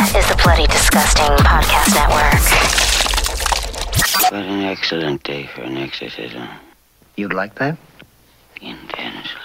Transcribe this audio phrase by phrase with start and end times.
[0.00, 2.40] is the Bloody Disgusting Podcast Network.
[4.30, 6.46] What an excellent day for an exorcism.
[7.16, 7.76] You'd like that?
[8.60, 9.37] Intensely.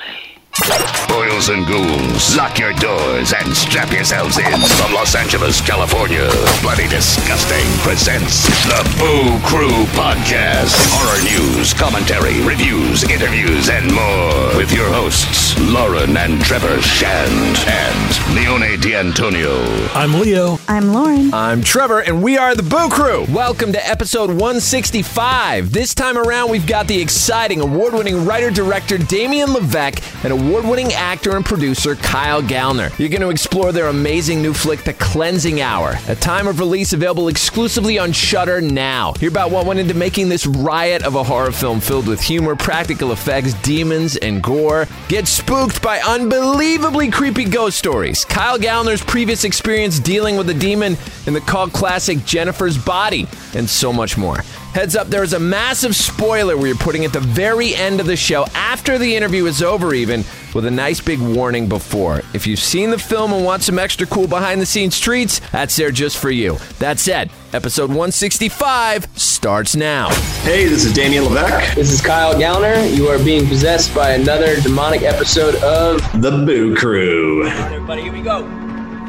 [1.09, 4.45] Boils and ghouls, lock your doors and strap yourselves in.
[4.79, 6.29] From Los Angeles, California,
[6.61, 10.71] Bloody Disgusting presents the Boo Crew Podcast.
[10.89, 14.55] Horror news, commentary, reviews, interviews, and more.
[14.55, 19.61] With your hosts, Lauren and Trevor Shand and Leone D'Antonio.
[19.93, 20.59] I'm Leo.
[20.69, 21.33] I'm Lauren.
[21.33, 23.25] I'm Trevor, and we are the Boo Crew.
[23.29, 25.73] Welcome to episode 165.
[25.73, 30.52] This time around, we've got the exciting award winning writer director Damien LeVeck and award
[30.61, 32.95] winning actor and producer Kyle Gallner.
[32.99, 36.93] You're going to explore their amazing new flick, The Cleansing Hour, a time of release
[36.93, 39.13] available exclusively on Shudder now.
[39.13, 42.55] Hear about what went into making this riot of a horror film filled with humor,
[42.55, 44.87] practical effects, demons, and gore.
[45.07, 48.23] Get spooked by unbelievably creepy ghost stories.
[48.23, 53.67] Kyle Gallner's previous experience dealing with a demon in the cult classic Jennifer's Body, and
[53.67, 54.37] so much more.
[54.73, 58.07] Heads up, there is a massive spoiler we are putting at the very end of
[58.07, 60.23] the show, after the interview is over, even,
[60.55, 62.23] with a nice big warning before.
[62.33, 65.75] If you've seen the film and want some extra cool behind the scenes treats, that's
[65.75, 66.57] there just for you.
[66.79, 70.09] That said, episode 165 starts now.
[70.41, 72.95] Hey, this is Damien LeVeck, This is Kyle Gallner.
[72.95, 76.01] You are being possessed by another demonic episode of.
[76.19, 77.45] the Boo Crew.
[77.47, 78.41] Everybody, here we go.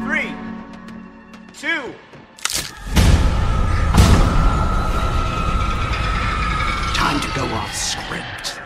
[0.05, 0.31] Three,
[1.57, 1.91] two.
[7.15, 8.59] Time to go off script.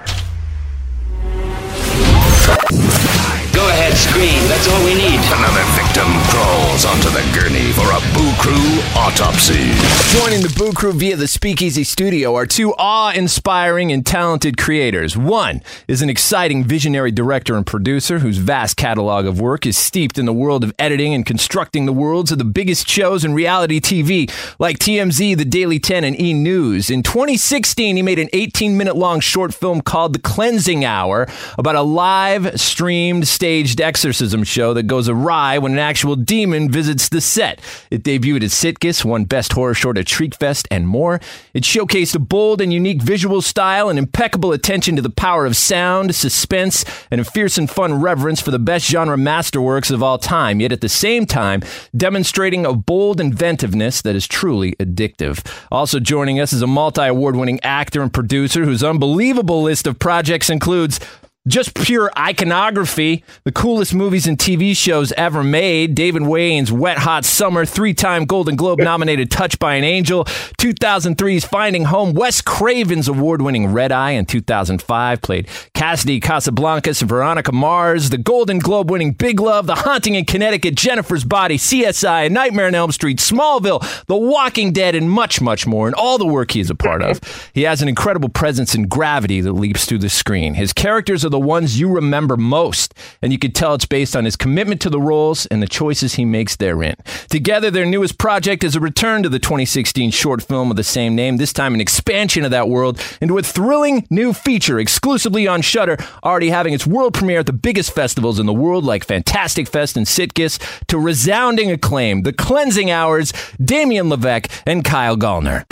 [3.53, 4.41] Go ahead, scream.
[4.49, 5.19] That's all we need.
[5.19, 9.71] Another victim crawls onto the gurney for a Boo Crew autopsy.
[10.17, 15.17] Joining the Boo Crew via the Speakeasy Studio are two awe inspiring and talented creators.
[15.17, 20.17] One is an exciting visionary director and producer whose vast catalog of work is steeped
[20.17, 23.79] in the world of editing and constructing the worlds of the biggest shows in reality
[23.79, 26.33] TV, like TMZ, The Daily 10, and E!
[26.33, 26.89] News.
[26.89, 31.75] In 2016, he made an 18 minute long short film called The Cleansing Hour about
[31.75, 37.21] a live streamed staged exorcism show that goes awry when an actual demon visits the
[37.21, 37.61] set.
[37.89, 41.19] It debuted at Sitges, won Best Horror Short at Shriekfest, and more.
[41.53, 45.55] It showcased a bold and unique visual style and impeccable attention to the power of
[45.55, 50.17] sound, suspense, and a fierce and fun reverence for the best genre masterworks of all
[50.17, 51.61] time, yet at the same time,
[51.95, 55.45] demonstrating a bold inventiveness that is truly addictive.
[55.71, 59.99] Also joining us is a multi award winning actor and producer whose unbelievable list of
[59.99, 60.99] projects includes
[61.49, 65.95] just pure iconography, the coolest movies and TV shows ever made.
[65.95, 71.45] David Wain's Wet Hot Summer, three time Golden Globe nominated Touched by an Angel, 2003's
[71.45, 78.11] Finding Home, Wes Craven's award winning Red Eye in 2005, played Cassidy Casablancas Veronica Mars,
[78.11, 82.75] the Golden Globe winning Big Love, The Haunting in Connecticut, Jennifer's Body, CSI, Nightmare on
[82.75, 86.59] Elm Street, Smallville, The Walking Dead, and much, much more, and all the work he
[86.59, 87.19] is a part of.
[87.53, 90.53] He has an incredible presence and gravity that leaps through the screen.
[90.53, 94.25] His characters are the ones you remember most, and you can tell it's based on
[94.25, 96.95] his commitment to the roles and the choices he makes therein.
[97.29, 101.15] Together, their newest project is a return to the 2016 short film of the same
[101.15, 105.61] name, this time an expansion of that world into a thrilling new feature exclusively on
[105.61, 109.67] Shudder, already having its world premiere at the biggest festivals in the world like Fantastic
[109.67, 113.33] Fest and Sitges, to resounding acclaim, The Cleansing Hours,
[113.63, 115.65] Damien LeVeck, and Kyle Gallner.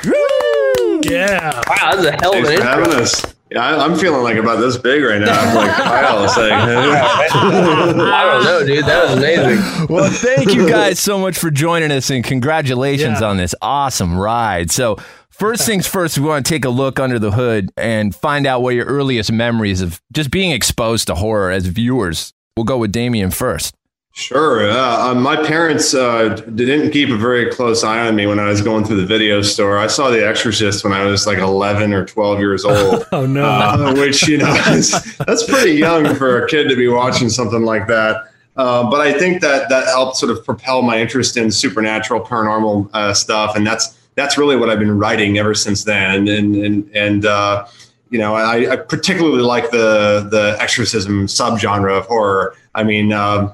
[1.10, 1.62] Yeah.
[1.68, 3.37] Wow, that's a hell of Thanks an for intro.
[3.52, 3.76] Having us.
[3.76, 5.40] Yeah, I, I'm feeling like about this big right now.
[5.40, 8.86] I'm like Kyle saying, I don't know, dude.
[8.86, 9.88] That was amazing.
[9.90, 13.28] Well, thank you guys so much for joining us and congratulations Yeah.
[13.28, 14.72] on this awesome ride.
[14.72, 14.98] So,
[15.30, 18.62] first things first, we want to take a look under the hood and find out
[18.62, 22.34] what your earliest memories of just being exposed to horror as viewers.
[22.56, 23.74] We'll go with Damien first.
[24.18, 24.68] Sure.
[24.68, 28.64] Uh, my parents uh, didn't keep a very close eye on me when I was
[28.64, 29.78] going through the video store.
[29.78, 33.06] I saw The Exorcist when I was like 11 or 12 years old.
[33.12, 33.46] Oh no.
[33.46, 37.62] uh, which you know is, that's pretty young for a kid to be watching something
[37.62, 38.24] like that.
[38.56, 42.90] Uh, but I think that that helped sort of propel my interest in supernatural, paranormal
[42.94, 46.28] uh, stuff, and that's that's really what I've been writing ever since then.
[46.28, 47.68] And and and uh,
[48.10, 52.56] you know, I, I particularly like the the exorcism subgenre of horror.
[52.74, 53.54] I mean, um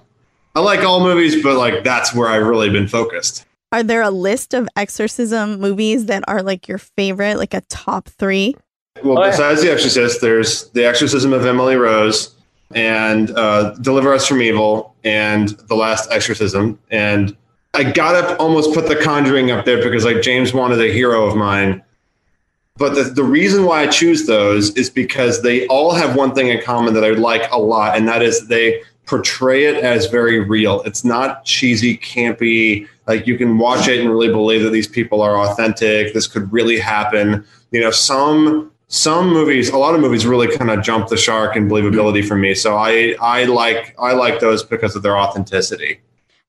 [0.55, 3.45] I like all movies, but like that's where I've really been focused.
[3.71, 8.07] Are there a list of exorcism movies that are like your favorite, like a top
[8.07, 8.55] three?
[9.03, 9.31] Well, Oh, yeah.
[9.31, 12.35] besides The Exorcist, there's The Exorcism of Emily Rose
[12.75, 16.77] and uh, Deliver Us from Evil and The Last Exorcism.
[16.91, 17.35] And
[17.73, 21.35] I gotta almost put The Conjuring up there because like James wanted a hero of
[21.35, 21.81] mine.
[22.77, 26.50] But the, the reason why I choose those is because they all have one thing
[26.50, 30.39] in common that I like a lot, and that is they portray it as very
[30.39, 30.81] real.
[30.83, 32.88] It's not cheesy, campy.
[33.07, 36.13] Like you can watch it and really believe that these people are authentic.
[36.13, 37.45] This could really happen.
[37.71, 41.55] You know, some some movies, a lot of movies really kind of jump the shark
[41.55, 42.53] in believability for me.
[42.53, 46.00] So I I like I like those because of their authenticity.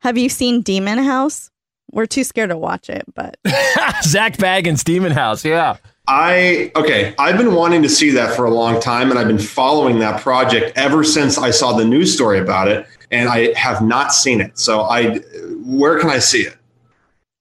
[0.01, 1.51] Have you seen Demon House?
[1.91, 3.39] We're too scared to watch it, but
[4.03, 5.45] Zak Bagans, Demon House.
[5.45, 5.77] Yeah.
[6.07, 9.39] I okay, I've been wanting to see that for a long time and I've been
[9.39, 13.81] following that project ever since I saw the news story about it and I have
[13.81, 14.59] not seen it.
[14.59, 15.19] So I
[15.65, 16.57] where can I see it?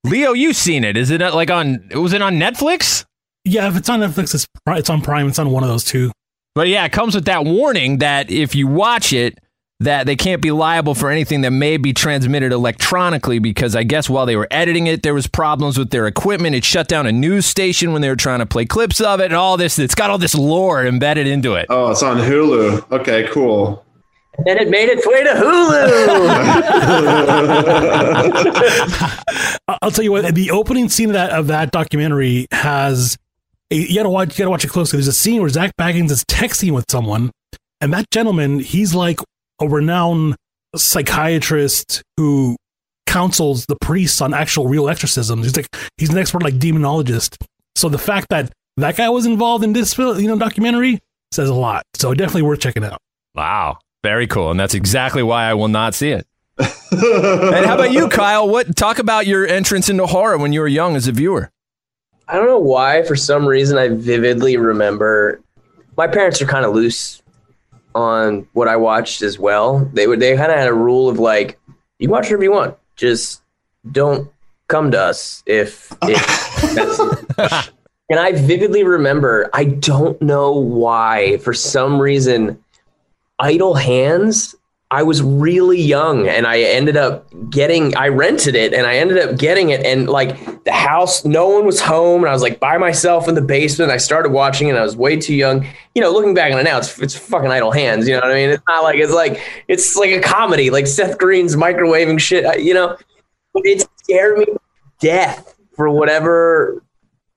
[0.05, 0.95] Leo, you've seen it.
[0.95, 3.05] Is it uh, like on was it on Netflix?
[3.43, 5.27] Yeah, if it's on Netflix, it's it's on Prime.
[5.27, 6.11] It's on one of those two.
[6.55, 9.39] But yeah, it comes with that warning that if you watch it,
[9.83, 14.09] that they can't be liable for anything that may be transmitted electronically because I guess
[14.09, 16.55] while they were editing it, there was problems with their equipment.
[16.55, 19.25] It shut down a news station when they were trying to play clips of it
[19.25, 19.79] and all this.
[19.79, 21.67] It's got all this lore embedded into it.
[21.69, 22.91] Oh, it's on Hulu.
[22.91, 23.83] Okay, cool.
[24.37, 25.85] And then it made its way to Hulu.
[29.67, 30.33] I- I'll tell you what.
[30.35, 33.17] The opening scene of that of that documentary has.
[33.71, 34.37] a- You gotta watch.
[34.37, 34.97] You gotta watch it closely.
[34.97, 37.31] There's a scene where Zak Bagans is texting with someone,
[37.81, 39.19] and that gentleman, he's like
[39.63, 40.35] a renowned
[40.75, 42.55] psychiatrist who
[43.07, 45.45] counsels the priests on actual real exorcisms.
[45.45, 45.67] He's like
[45.97, 47.37] he's an expert like demonologist.
[47.75, 50.99] So the fact that that guy was involved in this you know documentary
[51.31, 51.83] says a lot.
[51.95, 52.99] So definitely worth checking out.
[53.35, 53.77] Wow.
[54.03, 54.51] Very cool.
[54.51, 56.27] And that's exactly why I will not see it.
[56.57, 58.47] and how about you, Kyle?
[58.47, 61.49] What talk about your entrance into horror when you were young as a viewer?
[62.27, 63.03] I don't know why.
[63.03, 65.41] For some reason, I vividly remember
[65.97, 67.22] my parents are kind of loose
[67.95, 69.89] on what I watched as well.
[69.93, 71.59] They would they kind of had a rule of like,
[71.99, 73.41] you watch whatever you want, just
[73.91, 74.31] don't
[74.67, 77.33] come to us if if
[78.09, 79.49] and I vividly remember.
[79.53, 81.37] I don't know why.
[81.37, 82.63] For some reason,
[83.39, 84.55] Idle Hands.
[84.93, 89.17] I was really young and I ended up getting I rented it and I ended
[89.17, 92.59] up getting it and like the house no one was home and I was like
[92.59, 93.89] by myself in the basement.
[93.89, 95.65] I started watching and I was way too young.
[95.95, 98.29] You know looking back on it now it's it's fucking idle hands you know what
[98.29, 98.51] I mean?
[98.51, 102.75] It's not like it's like it's like a comedy like Seth Green's microwaving shit you
[102.75, 102.95] know?
[103.55, 104.59] It scared me to
[104.99, 106.83] death for whatever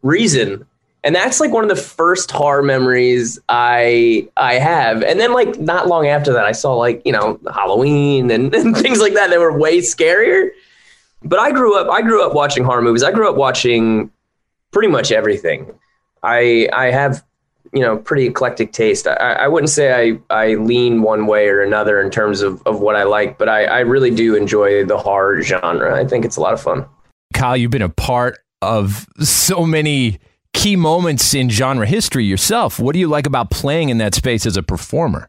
[0.02, 0.67] reason
[1.06, 5.05] and that's like one of the first horror memories I I have.
[5.05, 8.76] And then like not long after that, I saw like you know Halloween and, and
[8.76, 10.50] things like that that were way scarier.
[11.23, 13.05] But I grew up I grew up watching horror movies.
[13.05, 14.11] I grew up watching
[14.73, 15.73] pretty much everything.
[16.25, 17.25] I I have
[17.73, 19.06] you know pretty eclectic taste.
[19.06, 22.81] I, I wouldn't say I I lean one way or another in terms of, of
[22.81, 25.97] what I like, but I, I really do enjoy the horror genre.
[25.97, 26.85] I think it's a lot of fun.
[27.32, 30.19] Kyle, you've been a part of so many
[30.56, 32.81] key moments in genre history yourself.
[32.81, 35.29] What do you like about playing in that space as a performer?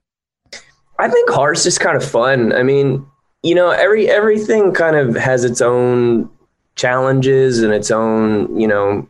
[0.97, 2.53] I think horror's just kind of fun.
[2.53, 3.05] I mean,
[3.43, 6.29] you know, every everything kind of has its own
[6.75, 9.07] challenges and its own, you know,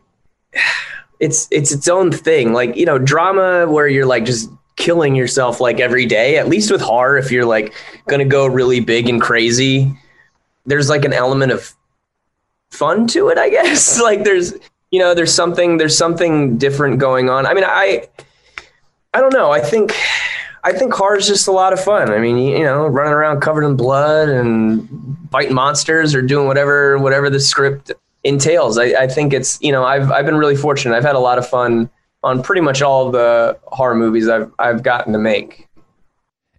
[1.20, 2.52] it's it's its own thing.
[2.52, 6.70] Like, you know, drama where you're like just killing yourself like every day, at least
[6.70, 7.72] with horror if you're like
[8.08, 9.92] going to go really big and crazy,
[10.66, 11.74] there's like an element of
[12.70, 14.00] fun to it, I guess.
[14.02, 14.54] like there's
[14.90, 17.46] you know, there's something there's something different going on.
[17.46, 18.08] I mean, I
[19.14, 19.50] I don't know.
[19.50, 19.94] I think
[20.64, 22.10] I think horror is just a lot of fun.
[22.10, 26.98] I mean, you, know, running around covered in blood and fighting monsters or doing whatever
[26.98, 27.92] whatever the script
[28.24, 28.78] entails.
[28.78, 30.96] I, I think it's you know I've I've been really fortunate.
[30.96, 31.90] I've had a lot of fun
[32.22, 35.67] on pretty much all the horror movies I've I've gotten to make.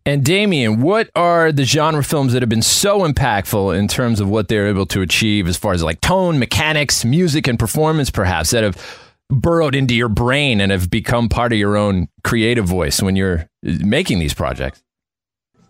[0.09, 4.27] And Damien, what are the genre films that have been so impactful in terms of
[4.27, 8.49] what they're able to achieve as far as like tone, mechanics, music, and performance, perhaps,
[8.49, 13.03] that have burrowed into your brain and have become part of your own creative voice
[13.03, 14.81] when you're uh, making these projects?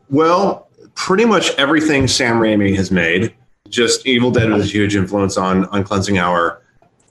[0.10, 3.34] Well, pretty much everything Sam Raimi has made.
[3.68, 6.62] Just Evil Dead was a huge influence on on Cleansing Hour.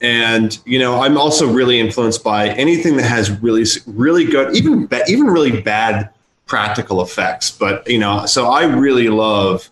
[0.00, 4.88] And you know, I'm also really influenced by anything that has really really good even
[5.06, 6.08] even really bad
[6.48, 7.50] practical effects.
[7.50, 9.70] But you know, so I really love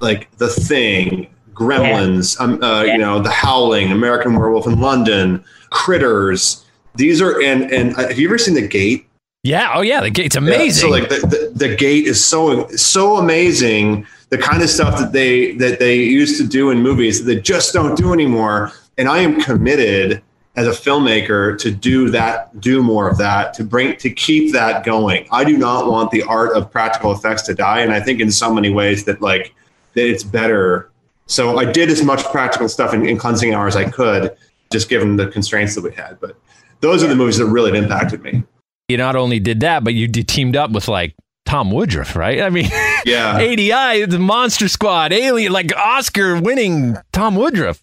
[0.00, 6.64] like The Thing, Gremlins, um, uh, you know, The Howling, American Werewolf in London, Critters.
[6.96, 9.06] These are and and uh, have you ever seen The Gate?
[9.42, 9.72] Yeah.
[9.74, 10.00] Oh, yeah.
[10.02, 10.82] The gate's Yeah, amazing.
[10.82, 11.16] so like the,
[11.56, 14.06] the, the gate is so so amazing.
[14.28, 17.40] The kind of stuff that they that they used to do in movies that they
[17.40, 18.72] just don't do anymore.
[18.98, 20.22] And I am committed
[20.56, 24.84] as a filmmaker to do that, do more of that, to bring to keep that
[24.84, 25.26] going.
[25.30, 27.80] I do not want the art of practical effects to die.
[27.80, 29.54] And I think in so many ways that like
[29.94, 30.90] that it's better.
[31.26, 34.36] So I did as much practical stuff in, in cleansing hour as I could,
[34.72, 36.18] just given the constraints that we had.
[36.20, 36.36] But
[36.80, 38.42] those are the movies that really impacted me.
[38.88, 41.14] you not only did that, but you did, teamed up with like
[41.46, 42.42] Tom Woodruff, right?
[42.42, 42.66] I mean,
[43.04, 43.36] Yeah.
[43.36, 47.82] ADI, the Monster Squad, Alien, like Oscar winning Tom Woodruff.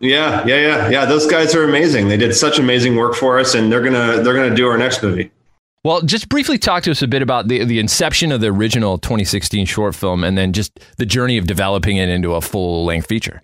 [0.00, 1.04] Yeah, yeah, yeah, yeah.
[1.06, 2.08] Those guys are amazing.
[2.08, 5.02] They did such amazing work for us, and they're gonna they're gonna do our next
[5.02, 5.30] movie.
[5.84, 8.98] Well, just briefly talk to us a bit about the the inception of the original
[8.98, 13.06] 2016 short film, and then just the journey of developing it into a full length
[13.06, 13.42] feature.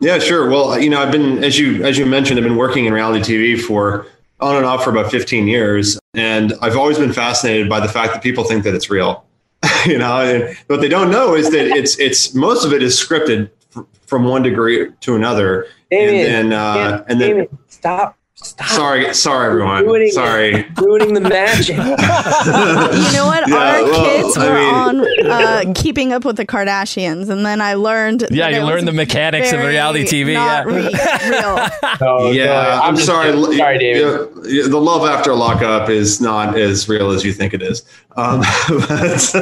[0.00, 0.50] Yeah, sure.
[0.50, 3.34] Well, you know, I've been as you as you mentioned, I've been working in reality
[3.34, 4.06] TV for
[4.40, 8.12] on and off for about 15 years, and I've always been fascinated by the fact
[8.12, 9.24] that people think that it's real.
[9.86, 12.96] you know, and what they don't know is that it's it's most of it is
[12.96, 13.48] scripted
[14.12, 18.18] from one degree to another, Damien, and then uh, Damien, and then Damien, stop.
[18.34, 18.66] Stop.
[18.68, 20.12] sorry, sorry everyone, Ruining it.
[20.14, 20.66] sorry.
[20.76, 21.76] Ruining the magic.
[21.76, 23.48] You know what?
[23.48, 25.30] Yeah, Our well, kids I were mean- on
[25.70, 28.26] uh, Keeping Up with the Kardashians, and then I learned.
[28.30, 30.74] Yeah, that you learned the mechanics of reality TV, Not yeah.
[30.74, 31.68] re- real.
[32.00, 33.32] Oh, yeah, no, I'm, just sorry.
[33.32, 33.56] kidding.
[33.58, 34.28] Sorry, David.
[34.44, 37.84] Yeah, the love after lockup is not as real as you think it is.
[38.16, 39.34] Um, but,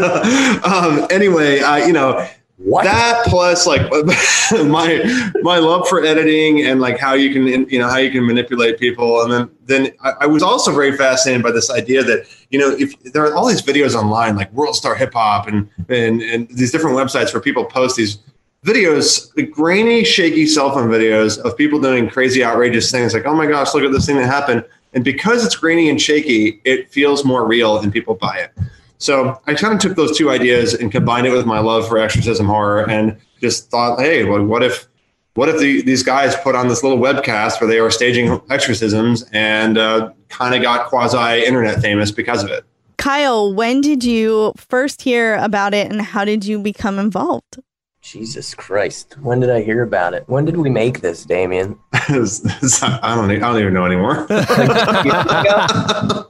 [0.65, 2.27] um, anyway, I, you know,
[2.63, 2.85] What?
[2.85, 3.91] that plus like
[4.67, 8.27] my my love for editing and like how you can you know how you can
[8.27, 12.27] manipulate people, and then then I, I was also very fascinated by this idea that
[12.51, 15.71] you know if there are all these videos online like World Star Hip Hop and
[15.89, 18.19] and and these different websites where people post these
[18.65, 23.47] videos, grainy, shaky cell phone videos of people doing crazy, outrageous things like, oh my
[23.47, 24.65] gosh, look at this thing that happened.
[24.93, 28.53] And because it's grainy and shaky, it feels more real and people buy it.
[29.01, 31.99] So I kind of took those two ideas and combined it with my love for
[31.99, 34.89] exorcism horror and just thought, hey, well, what if
[35.35, 39.25] what if the, these guys put on this little webcast where they were staging exorcisms
[39.33, 42.65] and uh, kind of got quasi internet famous because of it?
[42.99, 47.59] Kyle, when did you first hear about it, and how did you become involved?
[48.03, 49.17] Jesus Christ.
[49.23, 50.25] When did I hear about it?
[50.27, 51.79] When did we make this, Damien?
[51.93, 54.19] I don't, I don't even know anymore.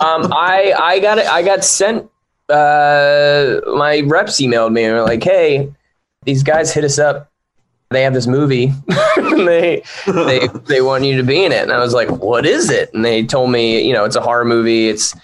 [0.00, 1.26] um, I I got it.
[1.26, 2.08] I got sent.
[2.50, 5.72] Uh, my reps emailed me and were like, "Hey,
[6.24, 7.30] these guys hit us up.
[7.90, 8.72] They have this movie.
[9.16, 12.46] and they they they want you to be in it." And I was like, "What
[12.46, 14.88] is it?" And they told me, you know, it's a horror movie.
[14.88, 15.14] It's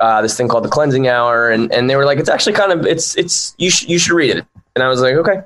[0.00, 2.72] uh, this thing called the Cleansing Hour, and and they were like, "It's actually kind
[2.72, 4.44] of it's it's you should you should read it."
[4.74, 5.42] And I was like, "Okay."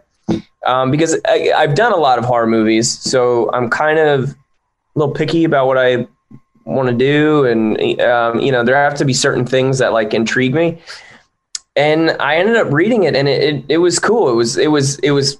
[0.66, 4.36] Um, because I, I've done a lot of horror movies, so I'm kind of a
[4.94, 6.06] little picky about what I
[6.66, 10.14] want to do and um, you know there have to be certain things that like
[10.14, 10.78] intrigue me
[11.76, 14.28] and i ended up reading it and it, it, it was cool.
[14.28, 15.34] It was it was it was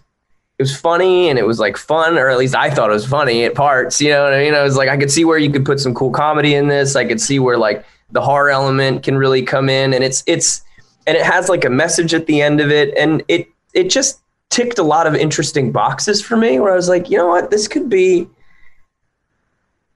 [0.58, 3.06] it was funny and it was like fun or at least i thought it was
[3.06, 4.54] funny at parts you know what i mean?
[4.54, 6.96] I was like i could see where you could put some cool comedy in this.
[6.96, 10.62] I could see where like the horror element can really come in and it's it's
[11.06, 14.20] and it has like a message at the end of it and it it just
[14.50, 17.50] ticked a lot of interesting boxes for me where i was like you know what?
[17.50, 18.28] This could be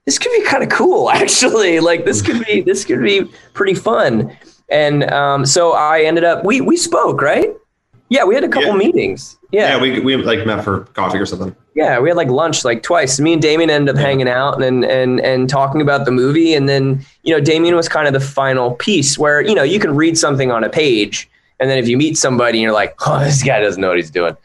[0.05, 1.79] this could be kind of cool actually.
[1.79, 4.35] Like this could be this could be pretty fun
[4.69, 7.53] and um, so i ended up we we spoke right?
[8.09, 8.77] Yeah we had a couple Yeah.
[8.77, 9.37] meetings.
[9.51, 9.75] Yeah.
[9.75, 11.55] Yeah, we, we like met for coffee or something.
[11.75, 13.19] yeah we had like lunch like twice.
[13.19, 16.53] Me and damien ended up hanging out and and and talking about the movie.
[16.53, 19.79] And then you know damien was kind of the final piece where you know you
[19.79, 21.29] can read something on a page.
[21.59, 23.97] And then if you meet somebody and you're like oh this guy doesn't know what
[23.97, 24.35] he's doing.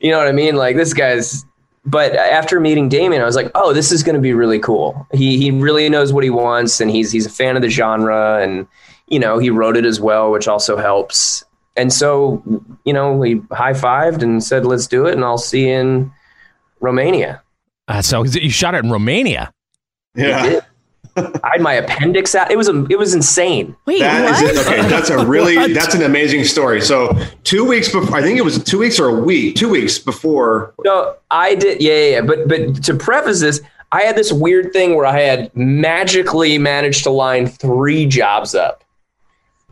[0.00, 0.56] You know what i mean?
[0.56, 1.44] Like this guy's
[1.88, 5.06] but after meeting Damien, I was like, "Oh, this is going to be really cool.
[5.12, 8.42] He he really knows what he wants, and he's he's a fan of the genre,
[8.42, 8.66] and
[9.08, 11.44] you know he wrote it as well, which also helps.
[11.78, 12.42] And so,
[12.84, 16.12] you know, we high fived and said, "Let's do it," and I'll see you in
[16.80, 17.42] Romania.
[17.88, 19.52] Uh, so you shot it in Romania.
[20.14, 20.60] Yeah.
[21.18, 22.50] I had my appendix out.
[22.50, 23.74] It was a, it was insane.
[23.86, 24.42] Wait, That what?
[24.50, 24.66] is.
[24.66, 26.82] Okay, that's a really that's an amazing story.
[26.82, 27.10] So
[27.44, 30.74] two weeks before, I think it was two weeks or a week, two weeks before.
[30.84, 31.80] No, I did.
[31.80, 32.20] Yeah, yeah, yeah.
[32.20, 37.02] But but to preface this, I had this weird thing where I had magically managed
[37.04, 38.84] to line three jobs up,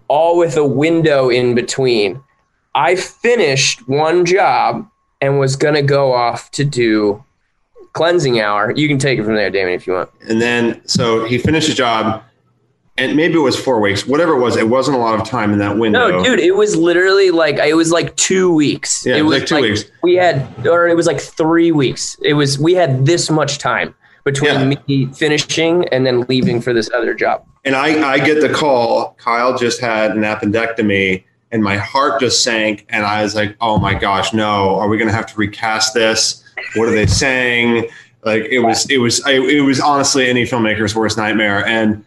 [0.09, 2.23] all with a window in between.
[2.75, 4.89] I finished one job
[5.21, 7.23] and was gonna go off to do
[7.93, 8.73] cleansing hour.
[8.73, 10.11] You can take it from there, Damien, if you want.
[10.29, 12.23] And then so he finished his job,
[12.99, 14.57] and maybe it was four weeks, whatever it was.
[14.57, 16.11] It wasn't a lot of time in that window.
[16.11, 19.07] No, dude, it was literally like it was like two weeks.
[19.07, 19.85] Yeah, it it was like two weeks.
[20.03, 22.17] We had, or it was like three weeks.
[22.23, 24.75] It was we had this much time between Yeah.
[24.87, 27.45] me finishing and then leaving for this other job.
[27.65, 29.15] And I, I get the call.
[29.19, 32.85] Kyle just had an appendectomy, and my heart just sank.
[32.89, 34.77] And I was like, "Oh my gosh, no!
[34.77, 36.43] Are we going to have to recast this?
[36.75, 37.89] What are they saying?"
[38.25, 41.65] Like it was, it was, I, it was honestly any filmmaker's worst nightmare.
[41.67, 42.03] And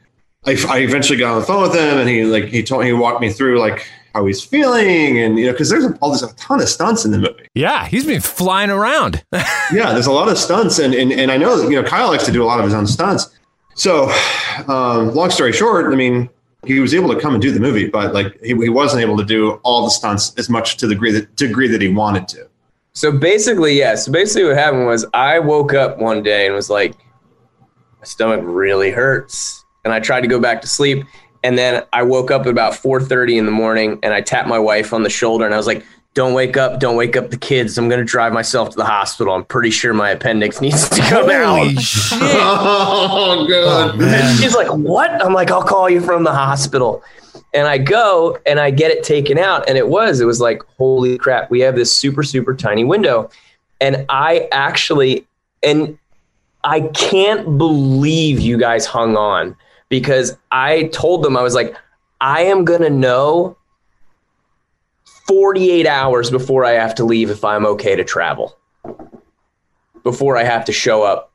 [0.48, 2.94] I, I eventually got on the phone with him, and he like he told he
[2.94, 6.24] walked me through like how he's feeling, and you know, because there's a, all there's
[6.24, 7.48] a ton of stunts in the movie.
[7.54, 9.24] Yeah, he's been flying around.
[9.72, 12.08] yeah, there's a lot of stunts, and and, and I know that, you know Kyle
[12.08, 13.30] likes to do a lot of his own stunts.
[13.76, 14.12] So,
[14.68, 16.30] um, long story short, I mean,
[16.66, 19.18] he was able to come and do the movie, but like he, he wasn't able
[19.18, 22.28] to do all the stunts as much to the degree that degree that he wanted
[22.30, 22.48] to.
[22.94, 23.94] So basically, yeah.
[23.94, 26.96] So basically, what happened was I woke up one day and was like,
[28.00, 31.06] my stomach really hurts, and I tried to go back to sleep,
[31.48, 34.60] and then I woke up at about 4:30 in the morning, and I tapped my
[34.60, 35.82] wife on the shoulder, and I was like,
[36.14, 36.82] "Don't wake up!
[36.82, 37.78] Don't wake up the kids!
[37.78, 39.34] I'm gonna drive myself to the hospital.
[39.34, 42.20] I'm pretty sure my appendix needs to come out." Shit.
[42.22, 43.96] Oh, God.
[43.98, 47.02] Oh, and she's like, "What?" I'm like, "I'll call you from the hospital."
[47.54, 50.62] And I go and I get it taken out, and it was it was like,
[50.78, 51.50] "Holy crap!
[51.50, 53.30] We have this super super tiny window,"
[53.80, 55.26] and I actually
[55.64, 55.98] and
[56.66, 59.56] I can't believe you guys hung on
[59.90, 61.76] because I told them I was like,
[62.22, 63.58] "I am gonna know."
[65.28, 68.58] 48 hours before I have to leave if I'm okay to travel.
[70.04, 71.34] Before I have to show up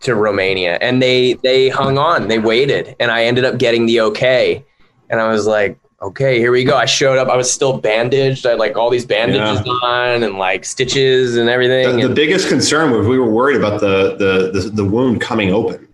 [0.00, 0.78] to Romania.
[0.80, 4.64] And they they hung on, they waited, and I ended up getting the okay.
[5.10, 6.76] And I was like, okay, here we go.
[6.76, 7.28] I showed up.
[7.28, 8.46] I was still bandaged.
[8.46, 11.86] I had like all these bandages on and like stitches and everything.
[11.86, 15.20] The, the and- biggest concern was we were worried about the the the, the wound
[15.20, 15.88] coming open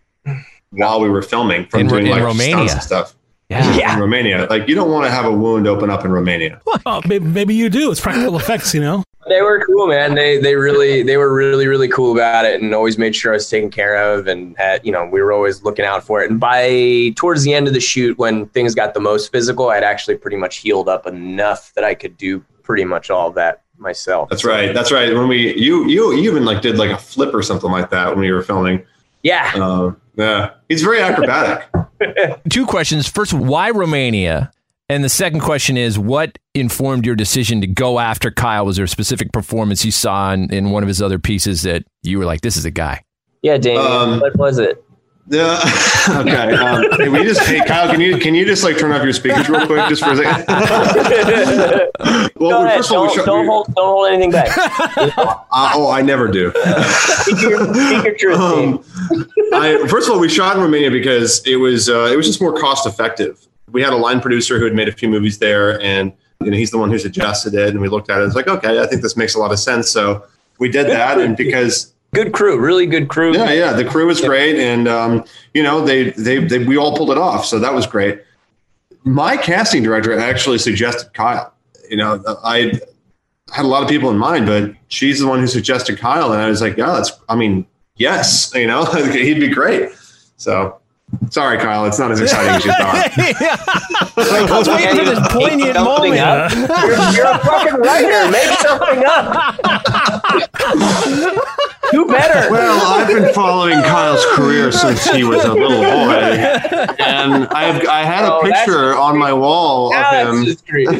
[0.70, 2.54] while we were filming from In- doing in like Romania.
[2.54, 3.14] stunts and stuff.
[3.48, 3.74] Yeah.
[3.76, 3.94] Yeah.
[3.94, 6.60] In Romania, like you don't want to have a wound open up in Romania.
[6.86, 7.90] Oh, maybe, maybe you do.
[7.90, 9.02] It's practical effects, you know.
[9.28, 10.14] they were cool, man.
[10.14, 13.34] They they really they were really really cool about it, and always made sure I
[13.36, 16.30] was taken care of, and had you know we were always looking out for it.
[16.30, 19.82] And by towards the end of the shoot, when things got the most physical, I'd
[19.82, 23.62] actually pretty much healed up enough that I could do pretty much all of that
[23.78, 24.28] myself.
[24.30, 24.72] That's right.
[24.72, 25.12] That's right.
[25.12, 28.10] When we you you you even like did like a flip or something like that
[28.10, 28.86] when we were filming.
[29.24, 29.50] Yeah.
[29.56, 31.68] Uh, yeah, he's very acrobatic.
[32.50, 33.08] Two questions.
[33.08, 34.50] First, why Romania?
[34.88, 38.66] And the second question is, what informed your decision to go after Kyle?
[38.66, 41.84] Was there a specific performance you saw in, in one of his other pieces that
[42.02, 43.04] you were like, this is a guy?
[43.42, 43.86] Yeah, Damien.
[43.86, 44.84] Um, what was it?
[45.30, 45.60] Yeah.
[46.08, 46.54] okay.
[46.56, 49.12] Um, hey, we just hey Kyle, can you can you just like turn off your
[49.12, 50.44] speakers real quick just for a second?
[52.34, 52.78] well, ahead.
[52.78, 54.58] first of all, we Don't, don't hold don't hold anything back.
[54.98, 56.50] uh, oh, I never do.
[56.50, 58.40] Speak your, speak your truth.
[58.40, 58.84] Um,
[59.54, 62.40] I, first of all, we shot in Romania because it was uh, it was just
[62.42, 63.46] more cost effective.
[63.70, 66.56] We had a line producer who had made a few movies there, and you know
[66.56, 67.68] he's the one who suggested it.
[67.68, 69.52] And we looked at it, and it's like, okay, I think this makes a lot
[69.52, 69.88] of sense.
[69.88, 70.24] So
[70.58, 73.32] we did that, and because good crew, really good crew.
[73.34, 76.96] yeah, yeah, the crew was great, and um, you know they, they they we all
[76.96, 78.22] pulled it off, so that was great.
[79.04, 81.52] My casting director actually suggested Kyle.
[81.88, 82.72] You know, I
[83.52, 86.40] had a lot of people in mind, but she's the one who suggested Kyle, and
[86.40, 87.12] I was like, yeah, that's.
[87.28, 89.90] I mean, yes, you know, he'd be great.
[90.36, 90.76] So.
[91.30, 91.86] Sorry, Kyle.
[91.86, 93.10] It's not as exciting as you thought.
[94.16, 96.20] I was waiting for this poignant Something moment.
[96.20, 96.52] up.
[96.52, 98.30] You're, you're a fucking writer.
[98.30, 99.58] Make something up.
[101.92, 102.50] Do better.
[102.50, 105.82] Well, I've been following Kyle's career since he was a little boy,
[106.98, 110.98] and I've I had a Oh, that's- picture on my wall Now of that's him.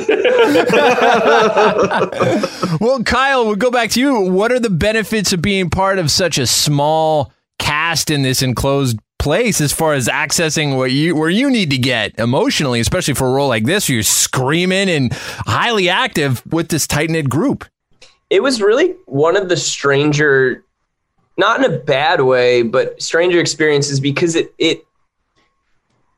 [2.81, 4.21] Well, Kyle, we'll go back to you.
[4.21, 8.99] What are the benefits of being part of such a small cast in this enclosed
[9.19, 13.27] place as far as accessing what you where you need to get emotionally, especially for
[13.29, 17.65] a role like this where you're screaming and highly active with this tight knit group?
[18.31, 20.65] it was really one of the stranger
[21.41, 24.87] not in a bad way but stranger experiences because it it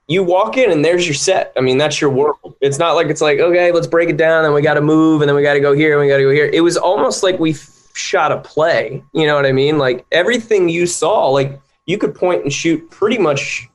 [0.08, 1.52] you walk in and there's your set.
[1.56, 2.56] I mean that's your world.
[2.60, 5.22] It's not like it's like okay let's break it down and we got to move
[5.22, 6.50] and then we got to go here and we got to go here.
[6.52, 9.02] It was almost like we f- shot a play.
[9.14, 9.78] You know what i mean?
[9.78, 13.68] Like everything you saw like you could point and shoot pretty much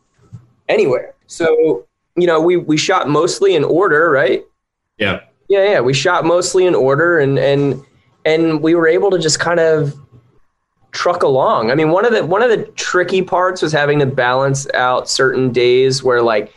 [0.69, 1.15] anywhere.
[1.27, 4.43] So you know we we shot mostly in order right?
[4.97, 5.21] Yeah.
[5.47, 5.79] yeah, yeah.
[5.79, 7.83] We shot mostly in order, and and
[8.25, 9.95] and we were able to just kind of
[10.97, 11.69] truck along.
[11.69, 15.07] I mean, one of the one of the tricky parts was having to balance out
[15.07, 16.51] certain days where like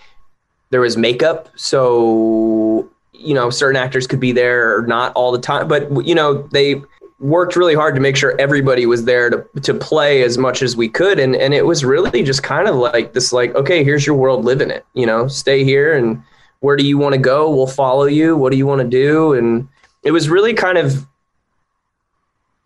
[0.71, 5.39] there was makeup, so you know certain actors could be there or not all the
[5.39, 6.81] time, but you know they
[7.19, 10.75] worked really hard to make sure everybody was there to to play as much as
[10.75, 11.19] we could.
[11.19, 14.47] And and it was really just kind of like this like okay here's your world
[14.47, 16.23] live in it you know stay here and
[16.61, 17.51] where do you want to go?
[17.55, 18.37] We'll follow you.
[18.37, 19.33] What do you want to do?
[19.33, 19.69] And
[20.03, 21.07] it was really kind of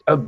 [0.07, 0.21] a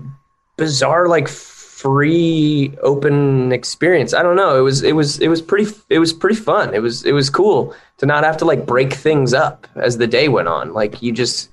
[0.56, 5.70] bizarre like free open experience i don't know it was it was it was pretty
[5.90, 8.92] it was pretty fun it was it was cool to not have to like break
[8.92, 11.50] things up as the day went on like you just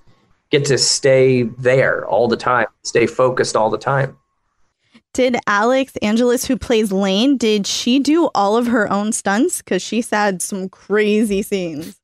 [0.49, 4.15] get to stay there all the time stay focused all the time
[5.13, 9.61] Did Alix Angelis, who plays Lane, did she do all of her own stunts?
[9.61, 11.99] Because she's had some crazy scenes.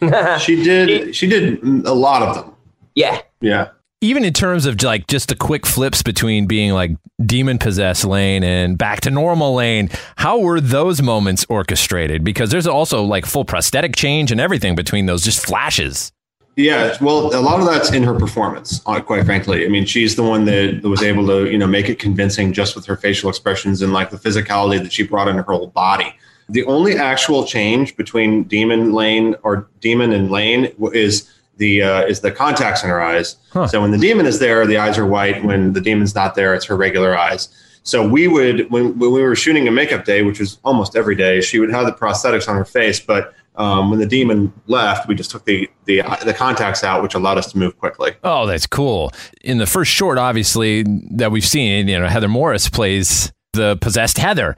[0.40, 1.14] She did.
[1.14, 2.54] She did a lot of them.
[2.96, 3.68] yeah Yeah.
[4.02, 6.90] Even in terms of like just the quick flips between being like
[7.24, 12.66] demon possessed lane and back to normal lane how were those moments orchestrated because there's
[12.66, 16.12] also like full prosthetic change and everything between those just flashes
[16.56, 18.82] Yeah, well, a lot of that's in her performance.
[18.84, 21.88] uh, Quite frankly, I mean, she's the one that was able to, you know, make
[21.88, 25.42] it convincing just with her facial expressions and like the physicality that she brought into
[25.42, 26.14] her whole body.
[26.50, 32.20] The only actual change between Demon Lane or Demon and Lane is the uh, is
[32.20, 33.36] the contacts in her eyes.
[33.68, 35.44] So when the demon is there, the eyes are white.
[35.44, 37.48] When the demon's not there, it's her regular eyes.
[37.82, 41.14] So we would when, when we were shooting a makeup day, which was almost every
[41.14, 45.08] day, she would have the prosthetics on her face, but um, when the demon left,
[45.08, 48.12] we just took the, the the contacts out, which allowed us to move quickly.
[48.24, 49.12] Oh, that's cool.
[49.42, 54.16] In the first short, obviously, that we've seen, you know, Heather Morris plays the possessed
[54.16, 54.56] Heather.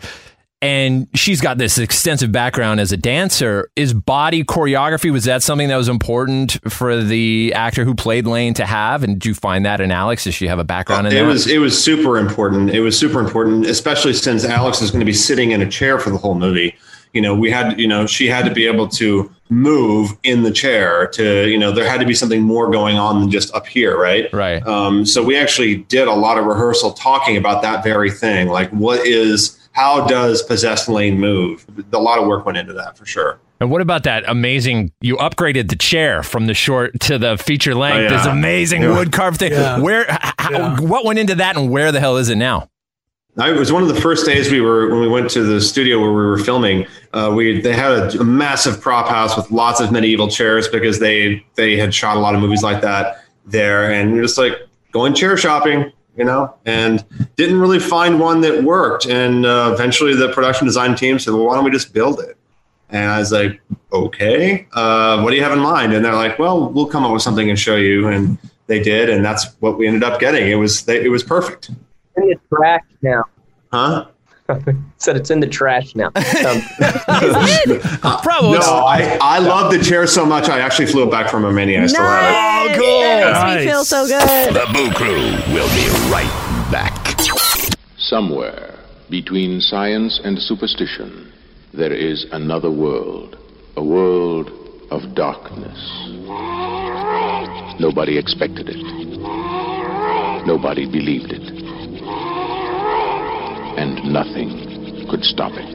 [0.64, 3.70] And she's got this extensive background as a dancer.
[3.77, 8.55] Is body choreography, was that something that was important for the actor who played Lane
[8.55, 9.03] to have?
[9.03, 10.24] And did you find that in Alix?
[10.24, 11.27] Does she have a background in It that?
[11.27, 12.70] was it was super important.
[12.70, 15.98] It was super important, especially since Alix is going to be sitting in a chair
[15.98, 16.74] for the whole movie.
[17.12, 20.50] You know, we had you know she had to be able to move in the
[20.50, 21.07] chair.
[21.09, 23.96] To you know, there had to be something more going on than just up here,
[24.00, 24.33] right?
[24.33, 24.66] Right.
[24.66, 28.48] Um, so we actually did a lot of rehearsal talking about that very thing.
[28.48, 31.64] Like, what is how does possessed lane move?
[31.92, 33.38] A lot of work went into that for sure.
[33.60, 34.92] And what about that amazing?
[35.00, 37.96] You upgraded the chair from the short to the feature length.
[37.96, 38.08] Oh, yeah.
[38.16, 38.96] This amazing Yeah.
[38.96, 39.52] wood carved thing.
[39.52, 39.78] Yeah.
[39.80, 40.06] Where?
[40.10, 42.68] h- h- What went into that, and where the hell is it now?
[43.37, 45.60] I, it was one of the first days we were when we went to the
[45.60, 46.87] studio where we were filming.
[47.12, 51.00] Uh, we they had a, a massive prop house with lots of medieval chairs because
[51.00, 54.38] they they had shot a lot of movies like that there, and we were just
[54.38, 54.52] like
[54.92, 57.05] going chair shopping, you know, and
[57.37, 59.07] didn't really find one that worked.
[59.07, 62.37] And uh, eventually, the production design team said, "Well, why don't we just build it?"
[62.90, 63.61] And I was like,
[63.92, 67.12] "Okay, uh, what do you have in mind?" And they're like, "Well, we'll come up
[67.12, 70.48] with something and show you." And they did, and that's what we ended up getting.
[70.48, 71.70] It was they, it was perfect,
[72.14, 73.24] the trash now.
[73.72, 74.07] huh?
[74.98, 76.11] Said it's in the trash now.
[76.44, 76.61] Um,
[78.22, 78.59] Probably.
[78.59, 80.48] No, I, I love the chair so much.
[80.48, 81.83] I actually flew it back from Romania.
[81.83, 82.76] I still have Nice.
[82.76, 83.00] Oh, cool.
[83.00, 84.54] That makes me feel so good.
[84.54, 87.16] The Boo Crew will be right back.
[87.96, 88.74] Somewhere
[89.11, 91.33] between science and superstition,
[91.72, 93.38] there is another world,
[93.76, 94.50] a world
[94.90, 95.78] of darkness.
[97.80, 98.83] Nobody expected it.
[100.46, 101.63] Nobody believed it.
[103.76, 105.74] And nothing could stop it.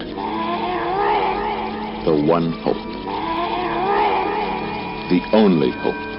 [2.05, 2.75] The one hope.
[5.09, 6.09] The only hope.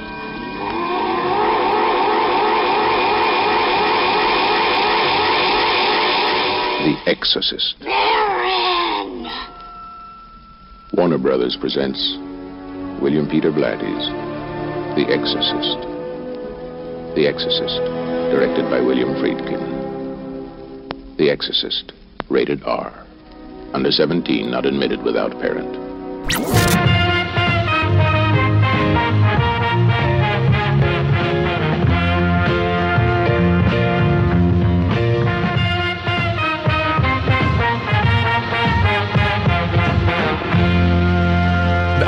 [6.85, 7.77] The Exorcist.
[7.81, 9.27] Baron!
[10.93, 11.99] Warner Brothers presents
[13.01, 14.07] William Peter Blatty's
[14.97, 15.81] The Exorcist.
[17.17, 17.81] The Exorcist,
[18.31, 19.80] directed by William Friedkin.
[21.21, 21.93] The Exorcist,
[22.31, 23.05] rated R.
[23.75, 25.77] Under 17, not admitted without parent.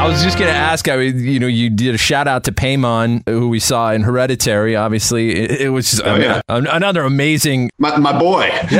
[0.03, 0.88] I was just going to ask.
[0.88, 4.03] I mean, you know, you did a shout out to Paimon, who we saw in
[4.03, 4.75] Hereditary.
[4.75, 6.41] Obviously, it, it was just, Oh, yeah.
[6.49, 7.71] an- another amazing.
[7.79, 8.51] My, my boy.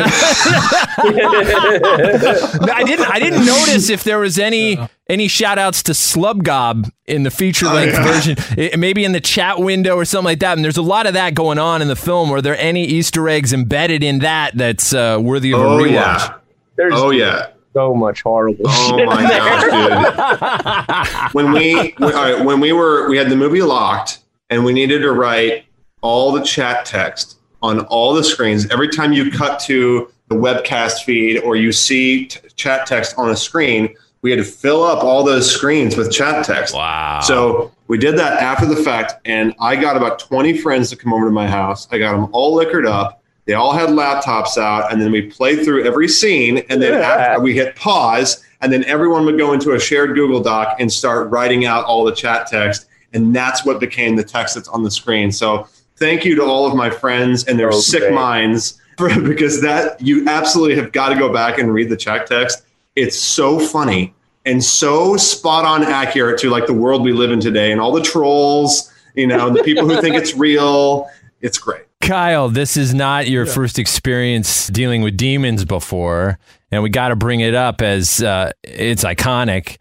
[1.05, 3.07] I didn't.
[3.11, 7.67] I didn't notice if there was any any shout outs to Slubgob in the feature
[7.67, 8.13] length Oh, yeah.
[8.13, 8.37] version.
[8.59, 10.57] It- maybe in the chat window or something like that.
[10.59, 12.31] And there's a lot of that going on in the film.
[12.31, 15.91] Were there any Easter eggs embedded in that that's uh, worthy of a Oh rewatch?
[15.93, 16.35] yeah.
[16.77, 17.49] there's Oh yeah.
[17.73, 19.39] So much horrible Oh shit my in there.
[19.39, 21.33] gosh, dude.
[21.35, 24.73] when we when, all right, when we were we had the movie locked and we
[24.73, 25.65] needed to write
[26.03, 31.05] all the chat text on all the screens every time you cut to the webcast
[31.05, 35.03] feed or you see t- chat text on a screen we had to fill up
[35.03, 37.21] all those screens with chat text Wow.
[37.21, 41.13] so we did that after the fact, and I got about 20 friends to come
[41.13, 41.87] over to my house.
[41.93, 43.22] I got them all liquored up.
[43.45, 47.01] They all had laptops out, and then we played through every scene, and then Yeah.
[47.01, 50.93] after we hit pause, and then everyone would go into a shared Google Doc and
[50.93, 54.85] start writing out all the chat text, and that's what became the text that's on
[54.85, 55.33] the screen.
[55.33, 59.61] So thank you to all of my friends and their Oh, sick minds for, because
[59.63, 62.63] that you absolutely have got to go back and read the chat text.
[62.95, 67.41] It's so funny and so spot on accurate to like the world we live in
[67.41, 71.09] today and all the trolls, you know, the people who think it's real.
[71.41, 71.83] It's great.
[72.03, 76.39] Kyle, this is not your first experience dealing with demons before,
[76.71, 79.79] and we got to bring it up as uh, it's iconic.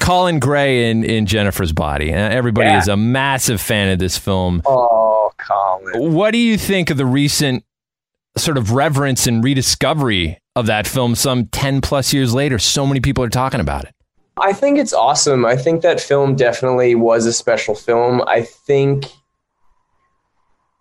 [0.00, 2.12] Colin Gray in, in Jennifer's Body.
[2.12, 2.78] Uh, everybody Yeah.
[2.78, 4.62] is a massive fan of this film.
[4.64, 6.12] Oh, Colin.
[6.14, 7.64] What do you think of the recent
[8.36, 12.58] sort of reverence and rediscovery of that film some 10 plus years later?
[12.58, 13.94] So many people are talking about it.
[14.40, 15.44] I think it's awesome.
[15.44, 18.22] I think that film definitely was a special film.
[18.28, 19.06] I think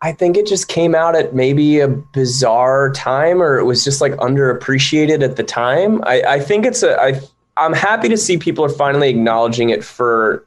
[0.02, 4.00] I think it just came out at maybe a bizarre time or it was just
[4.00, 6.04] like underappreciated at the time.
[6.06, 7.20] I, I think it's a I
[7.58, 10.46] I'm happy to see people are finally acknowledging it for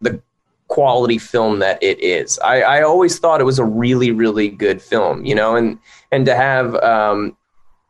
[0.00, 0.20] the
[0.68, 2.38] quality film that it is.
[2.38, 5.78] I, I always thought it was a really, really good film, you know, and
[6.10, 7.36] and to have um,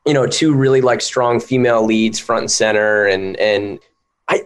[0.05, 3.79] you know, two really like strong female leads front and center and and
[4.29, 4.43] I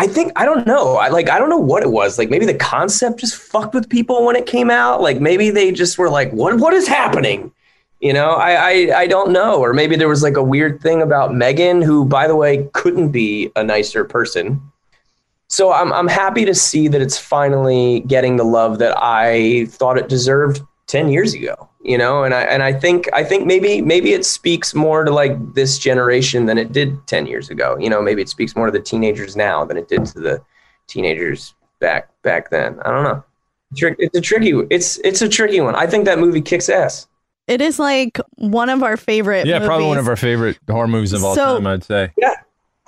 [0.00, 0.94] I think I don't know.
[0.94, 2.18] I like I don't know what it was.
[2.18, 5.02] Like maybe the concept just fucked with people when it came out.
[5.02, 7.52] Like maybe they just were like, what what is happening?
[7.98, 9.58] You know, I, I I don't know.
[9.58, 13.10] Or maybe there was like a weird thing about Megan, who by the way couldn't
[13.10, 14.62] be a nicer person.
[15.48, 19.98] So I'm I'm happy to see that it's finally getting the love that I thought
[19.98, 21.67] it deserved 10 years ago.
[21.82, 25.12] You know, and I and I think I think maybe maybe it speaks more to
[25.12, 27.76] like this generation than it did 10 years ago.
[27.78, 30.42] You know, maybe it speaks more to the teenagers now than it did to the
[30.88, 32.80] teenagers back back then.
[32.84, 33.24] I don't know.
[33.98, 35.76] It's a tricky it's it's a tricky one.
[35.76, 37.06] I think that movie kicks ass.
[37.46, 39.46] It is like one of our favorite.
[39.46, 42.10] Yeah, probably one of our favorite horror movies of all So- time, I'd say.
[42.18, 42.34] Yeah.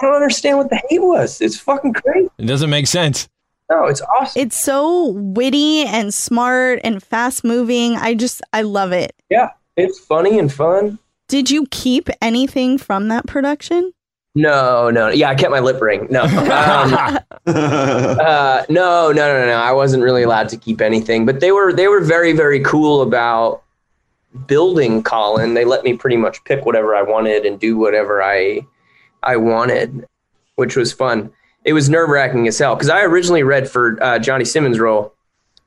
[0.00, 1.40] I don't understand what the hate was.
[1.42, 2.28] It's fucking crazy.
[2.38, 3.28] It doesn't make sense.
[3.70, 4.42] No, it's awesome.
[4.42, 7.94] It's so witty and smart and fast moving.
[7.94, 9.14] I just I love it.
[9.30, 10.98] Yeah, it's funny and fun.
[11.28, 13.92] Did you keep anything from that production?
[14.34, 15.08] No, no.
[15.08, 16.08] Yeah, I kept my lip ring.
[16.10, 16.24] No.
[16.24, 16.94] Um,
[17.46, 19.56] uh, no, no, no, no.
[19.56, 23.02] I wasn't really allowed to keep anything, but they were they were very very cool
[23.02, 23.62] about
[24.46, 25.54] building Colin.
[25.54, 28.66] They let me pretty much pick whatever I wanted and do whatever I
[29.22, 30.06] I wanted,
[30.56, 31.32] which was fun.
[31.64, 35.14] It was nerve wracking as hell because I originally read for uh, Johnny Simmons' role,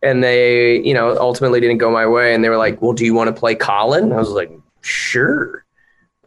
[0.02, 3.06] and they you know ultimately didn't go my way, and they were like, "Well, do
[3.06, 4.52] you want to play Colin?" I was like,
[4.82, 5.66] "Sure."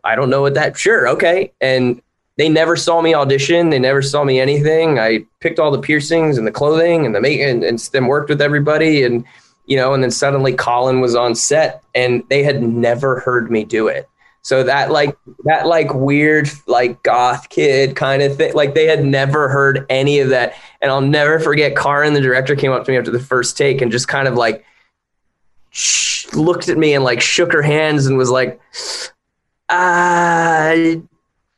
[0.04, 0.78] I don't know what that.
[0.78, 2.00] Sure, okay, and
[2.36, 3.70] they never saw me audition.
[3.70, 4.98] They never saw me anything.
[4.98, 8.28] I picked all the piercings and the clothing and the make and, and then worked
[8.28, 9.24] with everybody and
[9.66, 13.64] you know, and then suddenly Colin was on set and they had never heard me
[13.64, 14.08] do it.
[14.46, 19.04] So that like that like weird like goth kid kind of thing, like they had
[19.04, 20.54] never heard any of that.
[20.80, 23.80] And I'll never forget Karyn, the director, came up to me after the first take
[23.80, 24.64] and just kind of like
[25.70, 28.60] sh- looked at me and like shook her hands and was like,
[29.68, 30.76] uh,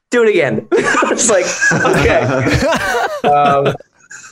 [0.08, 0.66] do it again.
[0.72, 1.44] it's like,
[1.84, 2.20] okay.
[3.28, 3.66] um,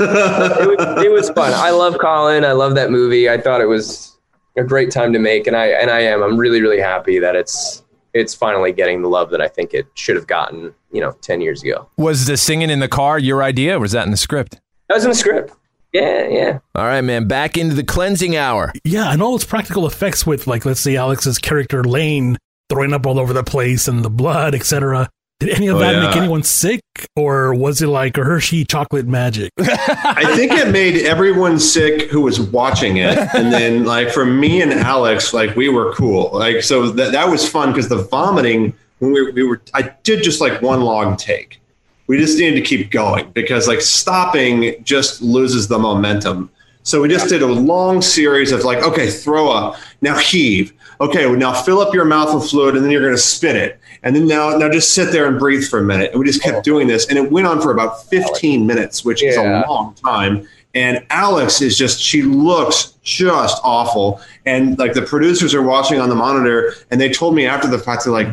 [0.00, 1.52] it, was, it was fun.
[1.52, 2.42] I love Colin.
[2.42, 3.28] I love that movie.
[3.28, 4.16] I thought it was
[4.56, 6.22] a great time to make, and I and I am.
[6.22, 7.82] I'm really really happy that it's
[8.16, 10.74] it's finally getting the love that I think it should have gotten.
[10.92, 11.88] You know, ten years ago.
[11.98, 14.60] Was the singing in the car your idea or was that in the script?
[14.88, 15.52] That was in the script.
[15.92, 16.58] Yeah, yeah.
[16.74, 17.26] All right, man.
[17.26, 18.72] Back into the cleansing hour.
[18.84, 22.36] Yeah, and all its practical effects with, like, let's say Alix's character Lane
[22.68, 25.08] throwing up all over the place and the blood, etc.
[25.40, 26.06] Did any of Oh, that yeah.
[26.06, 26.80] make anyone sick,
[27.14, 29.50] or was it like a Hershey chocolate magic?
[29.58, 33.18] I think it made everyone sick who was watching it.
[33.34, 36.30] And then like for me and Alix, like we were cool.
[36.32, 40.22] Like so that that was fun because the vomiting when we, we were I did
[40.22, 41.60] just like one long take.
[42.06, 46.48] We just needed to keep going because like stopping just loses the momentum.
[46.82, 50.72] So we just did a long series of like, okay, throw up, now heave.
[51.00, 53.78] Okay, well, now fill up your mouth with fluid and then you're gonna spit it.
[54.02, 56.12] And then now now just sit there and breathe for a minute.
[56.12, 56.62] And we just kept oh.
[56.62, 57.06] doing this.
[57.08, 60.46] And it went on for about 15 minutes, which is a long time.
[60.74, 64.20] And Alix is just, she looks just awful.
[64.44, 67.78] And like the producers are watching on the monitor and they told me after the
[67.78, 68.28] fact, they're like,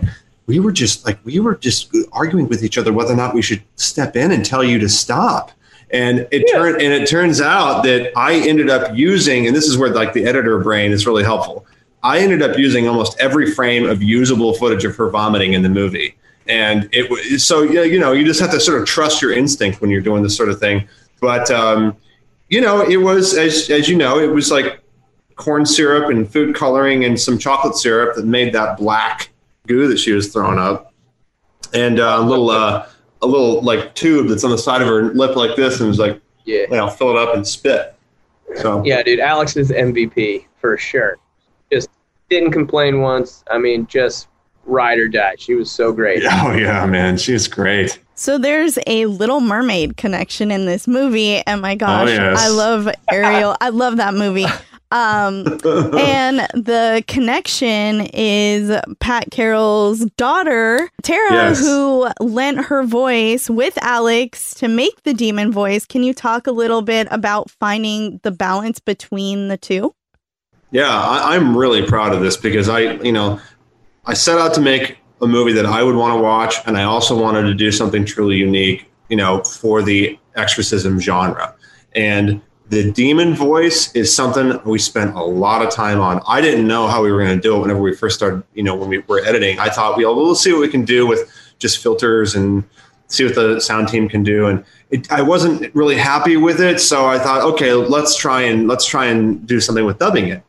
[0.46, 3.42] we were just like, we were just arguing with each other whether or not we
[3.42, 5.52] should step in and tell you to stop.
[5.92, 9.78] And it turned, and it turns out that I ended up using, and this is
[9.78, 11.66] where like the editor brain is really helpful.
[12.04, 15.70] I ended up using almost every frame of usable footage of her vomiting in the
[15.70, 16.16] movie.
[16.48, 19.32] And it was so, yeah, you know, you just have to sort of trust your
[19.32, 20.88] instinct when you're doing this sort of thing.
[21.22, 21.96] But, um,
[22.50, 24.82] you know, it was, as, as you know, it was like
[25.38, 29.30] corn syrup and food coloring and some chocolate syrup that made that black
[29.68, 30.94] goo that she was throwing up.
[31.74, 32.88] And uh, a little, uh,
[33.22, 35.98] a little like tube that's on the side of her lip like this and was
[36.00, 36.64] like, Yeah.
[36.64, 37.96] you know, fill it up and spit.
[38.58, 39.22] So, Yeah, dude.
[39.22, 41.18] Alix is MVP for sure.
[42.34, 43.44] Just didn't complain once.
[43.52, 44.28] I mean, just
[44.66, 45.36] ride or die.
[45.38, 46.24] She was so great.
[46.32, 48.00] oh yeah, man, she's great.
[48.16, 52.40] So there's a Little Mermaid connection in this movie, and my gosh, Oh, yes.
[52.40, 53.56] I love Ariel.
[53.62, 54.46] I love that movie.
[54.92, 55.48] Um,
[55.98, 61.62] and the connection is Pat Carroll's daughter, Tara, Yes.
[61.62, 65.88] who lent her voice with Alix to make the demon voice.
[65.88, 69.96] Can you talk a little bit about finding the balance between the two?
[70.74, 73.40] Yeah, I, I'm really proud of this because I, you know,
[74.06, 76.84] I set out to make a movie that I would want to watch, and I
[76.84, 81.54] also wanted to do something truly unique, you know, for the exorcism genre.
[81.96, 86.22] And the demon voice is something we spent a lot of time on.
[86.28, 88.64] I didn't know how we were going to do it whenever we first started, you
[88.64, 89.60] know, when we were editing.
[89.60, 92.64] I thought, well, we'll see what we can do with just filters and
[93.10, 94.48] see what the sound team can do.
[94.48, 98.68] And it, I wasn't really happy with it, so I thought, okay, let's try and
[98.68, 100.42] let's try and do something with dubbing it.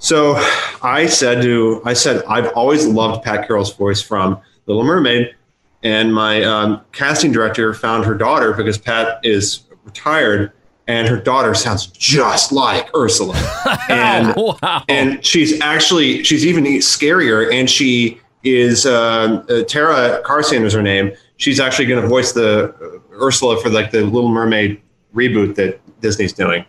[0.00, 0.34] So
[0.82, 5.34] I said to I said I've always loved Pat Carroll's voice from Little Mermaid,
[5.82, 10.52] and my um, casting director found her daughter because Pat is retired,
[10.88, 13.36] and her daughter sounds just like Ursula,
[13.90, 14.82] and wow.
[14.88, 20.82] and she's actually she's even scarier, and she is um, uh, Tara Karsian is her
[20.82, 21.12] name.
[21.36, 22.74] She's actually going to voice the
[23.12, 24.80] uh, Ursula for like the Little Mermaid
[25.14, 26.64] reboot that Disney's doing.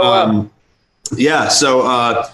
[0.00, 0.50] Um,
[1.16, 2.30] yeah, so uh,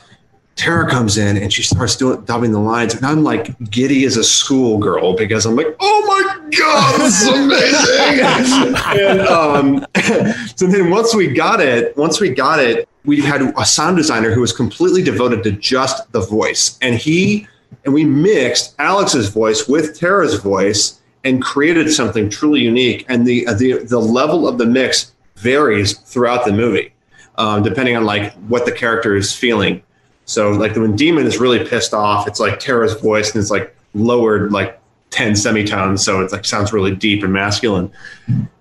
[0.57, 4.17] Tara comes in and she starts doing dubbing the lines, and I'm like giddy as
[4.17, 8.75] a schoolgirl because I'm like, oh my god, this is amazing!
[9.01, 9.87] and um,
[10.57, 14.33] so then once we got it, once we got it, we had a sound designer
[14.33, 17.47] who was completely devoted to just the voice, and he
[17.85, 23.05] and we mixed Alix's voice with Tara's voice and created something truly unique.
[23.09, 26.95] And the the the level of the mix varies throughout the movie,
[27.37, 29.83] um, depending on like what the character is feeling.
[30.27, 33.75] So like when Demon is really pissed off, it's like Tara's voice and it's like
[33.95, 34.79] lowered like
[35.11, 36.05] 10 semitones.
[36.05, 37.91] So it's like sounds really deep and masculine.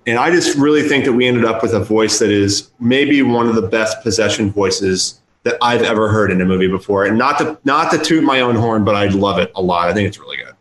[0.07, 3.21] And I just really think that we ended up with a voice that is maybe
[3.23, 7.05] one of the best possession voices that I've ever heard in a movie before.
[7.05, 9.89] And not to not to toot my own horn, but I love it a lot.
[9.89, 10.53] I think it's really good.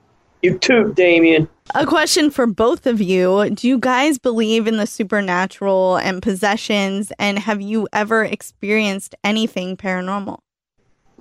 [0.43, 1.49] You toot, Damien.
[1.75, 3.49] A question for both of you.
[3.51, 7.12] Do you guys believe in the supernatural and possessions?
[7.19, 10.38] And have you ever experienced anything paranormal?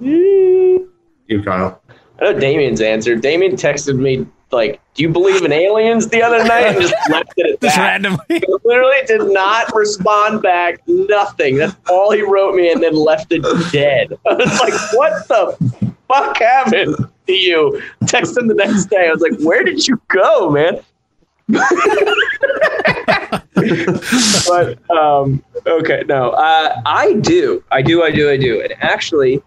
[0.01, 0.87] Mm,
[1.27, 1.81] You, Kyle.
[2.19, 3.15] I know Damien's answer.
[3.15, 7.33] Damien texted me like, "Do you believe in aliens?" the other night and just left
[7.37, 7.81] it at Just that.
[7.81, 8.19] randomly.
[8.29, 10.79] He literally did not respond back.
[10.87, 11.57] Nothing.
[11.57, 14.17] That's all he wrote me, and then left it dead.
[14.29, 16.95] I was like, "What the fuck happened
[17.27, 19.07] to you?" Text him the next day.
[19.07, 20.79] I was like, "Where did you go, man?"
[24.47, 29.41] but um, okay, no, uh, I do, I do, I do, I do, and actually,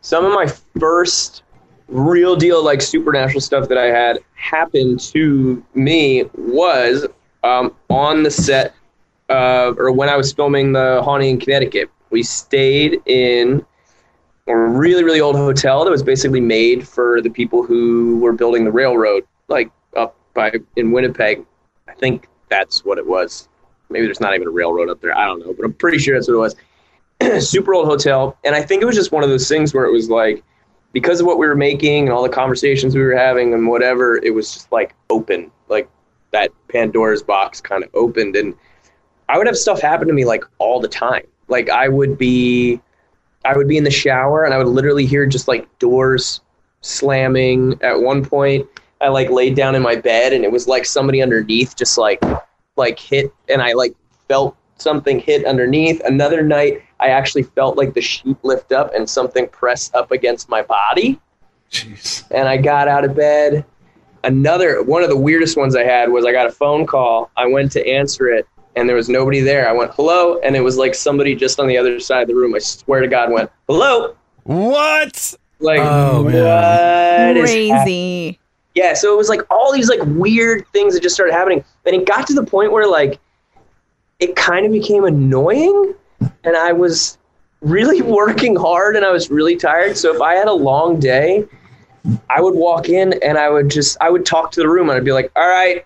[0.00, 0.46] some of my
[0.78, 1.42] first
[1.88, 7.06] real deal like supernatural stuff that I had happen to me was
[7.42, 8.74] um, on the set
[9.28, 11.90] uh, or when I was filming the Haunting in Connecticut.
[12.10, 13.64] We stayed in
[14.46, 18.64] a really really old hotel that was basically made for the people who were building
[18.64, 21.44] the railroad, like up by in Winnipeg.
[21.88, 23.48] I think that's what it was.
[23.90, 25.16] Maybe there's not even a railroad up there.
[25.16, 26.56] I don't know, but I'm pretty sure that's what it was.
[27.40, 29.92] Super old hotel, and I think it was just one of those things where it
[29.92, 30.42] was like
[30.92, 34.16] because of what we were making and all the conversations we were having and whatever,
[34.16, 35.88] it was just like open, like
[36.32, 38.36] that Pandora's box kind of opened.
[38.36, 38.54] And
[39.28, 41.26] I would have stuff happen to me like all the time.
[41.48, 42.80] Like I would be,
[43.44, 46.40] I would be in the shower and I would literally hear just like doors
[46.80, 47.78] slamming.
[47.82, 48.66] At one point,
[49.00, 52.22] I like laid down in my bed and it was like somebody underneath just like,
[52.76, 53.94] like hit, and I like
[54.28, 56.00] felt something hit underneath.
[56.04, 60.48] Another night, I actually felt like the sheet lift up and something press up against
[60.48, 61.20] my body.
[61.70, 62.24] Jeez.
[62.30, 63.64] And I got out of bed.
[64.24, 67.30] Another one of the weirdest ones I had was I got a phone call.
[67.36, 69.68] I went to answer it and there was nobody there.
[69.68, 70.38] I went, hello.
[70.40, 72.54] And it was like somebody just on the other side of the room.
[72.54, 74.14] I swear to God, went, hello.
[74.44, 75.34] What?
[75.58, 77.36] Like, Oh, what man.
[77.36, 77.72] is happening?
[77.72, 78.38] Crazy.
[78.74, 81.64] Yeah, so it was like all these like weird things that just started happening.
[81.86, 83.18] And it got to the point where like
[84.20, 85.94] it kind of became annoying
[86.44, 87.18] and I was
[87.60, 89.96] really working hard and I was really tired.
[89.96, 91.46] So if I had a long day,
[92.28, 94.96] I would walk in and I would just I would talk to the room and
[94.96, 95.84] I'd be like, "All right,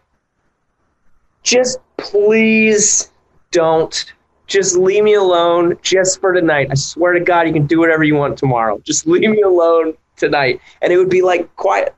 [1.42, 3.10] just please
[3.50, 4.12] don't
[4.46, 6.68] just leave me alone just for tonight.
[6.70, 8.78] I swear to God, you can do whatever you want tomorrow.
[8.84, 11.94] Just leave me alone tonight." And it would be like quiet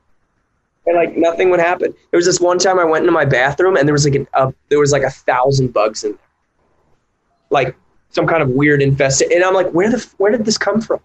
[0.86, 1.92] and like nothing would happen.
[2.10, 4.26] There was this one time I went into my bathroom and there was like an,
[4.34, 6.25] a there was like a thousand bugs in there,
[7.50, 7.76] like
[8.10, 9.34] some kind of weird infestation.
[9.34, 11.00] And I'm like, where the where did this come from?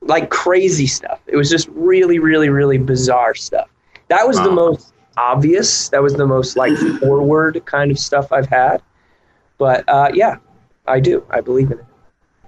[0.00, 1.20] Like crazy stuff.
[1.26, 3.68] It was just really, really, really bizarre stuff.
[4.08, 5.88] That was the most obvious.
[5.90, 8.82] That was the most like forward kind of stuff I've had.
[9.58, 10.36] But uh, yeah,
[10.86, 11.24] I do.
[11.30, 11.84] I believe in it.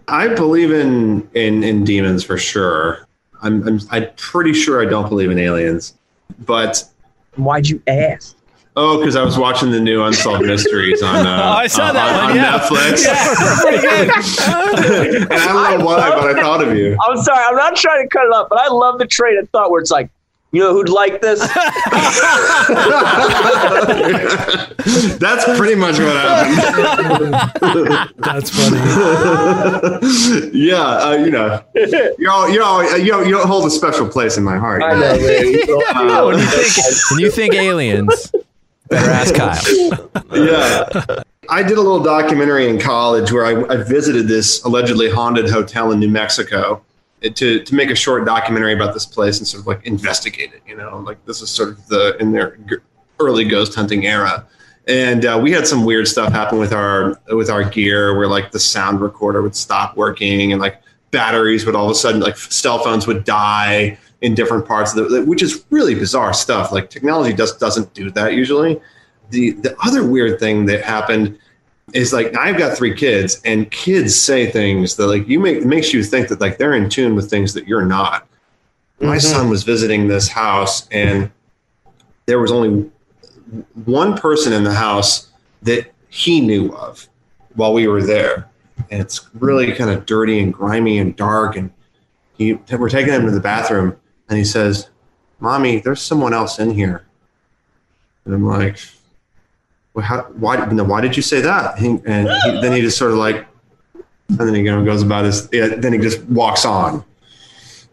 [0.08, 3.06] I believe in in in demons for sure.
[3.42, 5.94] I'm I'm I'm pretty sure I don't believe in aliens,
[6.40, 6.84] but
[7.36, 8.36] Why'd you ask?
[8.76, 12.14] Oh, because I was watching the new Unsolved Mysteries on uh, Oh, I saw that
[12.14, 12.58] on, one, on yeah.
[12.58, 13.06] Netflix.
[15.20, 16.96] and I don't know why, but I thought of you.
[17.06, 19.48] I'm sorry, I'm not trying to cut it up, but I love the train of
[19.50, 20.10] thought where it's like,
[20.52, 21.38] you know who'd like this?
[25.18, 27.34] That's pretty much what happened.
[28.18, 28.76] That's funny.
[30.52, 31.62] yeah, uh, you know,
[32.18, 34.82] you're all, you're all, you don't, you don't hold a special place in my heart.
[34.82, 35.20] I know, man.
[36.10, 36.72] Uh, when you think
[37.12, 38.32] when you think aliens,
[38.90, 40.10] better ask Kyle.
[40.34, 41.22] yeah.
[41.48, 45.90] I did a little documentary in college where I, I visited this allegedly haunted hotel
[45.92, 46.82] in New Mexico
[47.22, 50.62] to, to make a short documentary about this place and sort of like investigate it.
[50.66, 52.58] You know, like this is sort of the in their
[53.18, 54.46] early ghost hunting era.
[54.86, 58.50] And uh, we had some weird stuff happen with our with our gear, where like
[58.50, 60.80] the sound recorder would stop working, and like
[61.10, 65.10] batteries would all of a sudden like cell phones would die in different parts of
[65.10, 66.72] the, which is really bizarre stuff.
[66.72, 68.80] Like technology just doesn't do that usually.
[69.30, 71.38] The the other weird thing that happened
[71.92, 75.92] is like I've got three kids, and kids say things that like you make makes
[75.92, 78.26] you think that like they're in tune with things that you're not.
[79.00, 79.18] My mm-hmm.
[79.18, 81.30] son was visiting this house, and
[82.26, 82.90] there was only
[83.84, 85.28] one person in the house
[85.62, 87.08] that he knew of
[87.54, 88.48] while we were there,
[88.90, 91.56] and it's really kind of dirty and grimy and dark.
[91.56, 91.72] And
[92.36, 93.96] he, we're taking him to the bathroom,
[94.30, 94.88] and he says,
[95.38, 97.04] "Mommy, there's someone else in here."
[98.24, 98.78] And I'm like,
[99.94, 101.78] well, how, why, no, why did you say that?
[101.78, 103.46] He, and he, then he just sort of like,
[103.94, 107.04] and then he you know, goes about his, yeah, then he just walks on,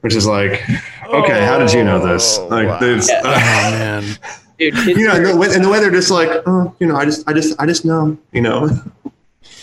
[0.01, 0.61] which is like,
[1.07, 2.37] okay, how did you know this?
[2.37, 4.03] Like, there's, Oh man.
[4.59, 6.95] Dude, you know, and the, way, and the way they're just like, oh, you know,
[6.95, 8.69] I just, I just, I just know, you know.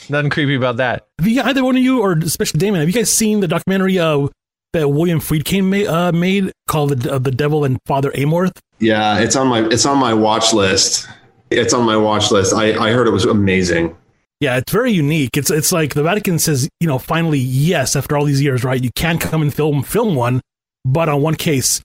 [0.09, 1.07] Nothing creepy about that.
[1.19, 3.99] Have you, either one of you, or especially Damien, have you guys seen the documentary
[3.99, 4.29] uh,
[4.75, 8.59] that William Friedkin ma- uh, made called the, uh, "The Devil and Father Amorth"?
[8.81, 11.09] Yeah, it's on my, it's on my watch list.
[11.51, 12.53] It's on my watch list.
[12.53, 13.97] I, I heard it was amazing.
[14.41, 15.37] Yeah, it's very unique.
[15.37, 18.83] It's it's like the Vatican says, you know, finally, yes, after all these years, right?
[18.83, 20.41] You can come and film film one,
[20.85, 21.81] but on one case,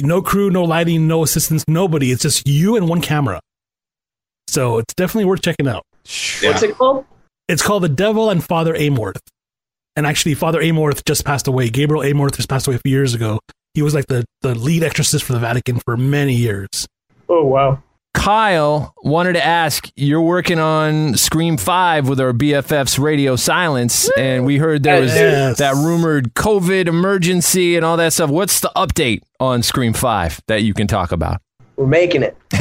[0.00, 2.12] no crew, no lighting, no assistants, nobody.
[2.12, 3.40] It's just you and one camera.
[4.48, 5.82] So it's definitely worth checking out.
[6.42, 7.06] What's it called?
[7.48, 9.18] It's called The Devil and Father Amorth.
[9.96, 11.68] And actually, Father Amorth just passed away.
[11.70, 13.38] Gabriel Amorth just passed away a few years ago.
[13.74, 16.86] He was like the, the lead exorcist for the Vatican for many years.
[17.28, 17.82] Oh wow.
[18.14, 24.46] Kyle wanted to ask, you're working on Scream 5 with our BFFs Radio Silence, and
[24.46, 25.58] we heard there was Yes.
[25.58, 28.30] that rumored COVID emergency and all that stuff.
[28.30, 31.40] What's the update on Scream 5 that you can talk about?
[31.76, 32.36] We're making it.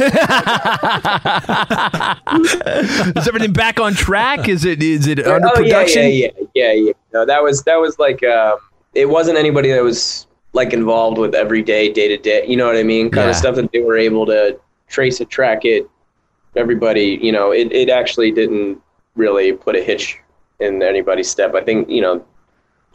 [3.16, 4.50] Is everything back on track?
[4.50, 6.04] Is it is it under oh, production?
[6.04, 6.92] Yeah, yeah, yeah, yeah, yeah.
[7.14, 8.58] No, that was that was like um,
[8.96, 12.46] it wasn't anybody that was like involved with everyday, day to day.
[12.48, 13.12] You know what I mean?
[13.12, 13.32] Kind Yeah.
[13.32, 15.88] of stuff that they were able to trace it, track it.
[16.56, 18.80] Everybody, you know, it, it actually didn't
[19.16, 20.20] really put a hitch
[20.60, 21.54] in anybody's step.
[21.56, 22.26] I think you know,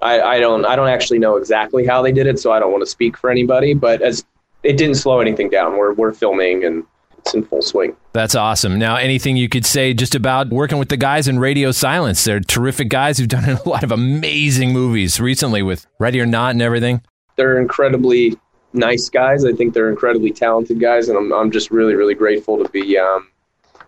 [0.03, 2.73] I, I don't I don't actually know exactly how they did it, so I don't
[2.73, 3.75] want to speak for anybody.
[3.75, 4.25] But as
[4.63, 5.77] it didn't slow anything down.
[5.77, 6.85] We're we're filming and
[7.19, 7.97] it's in full swing.
[8.13, 8.79] That's awesome.
[8.79, 12.23] Now, anything you could say just about working with the guys in Radio Silence?
[12.25, 16.53] They're terrific guys who've done a lot of amazing movies recently with Ready or Not
[16.53, 17.03] and everything.
[17.37, 18.37] they're incredibly
[18.73, 19.45] nice guys.
[19.45, 22.97] I think they're incredibly talented guys, and I'm I'm just really really grateful to be
[22.99, 23.29] um,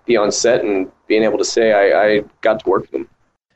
[0.06, 3.08] be on set and being able to say I, I got to work with them.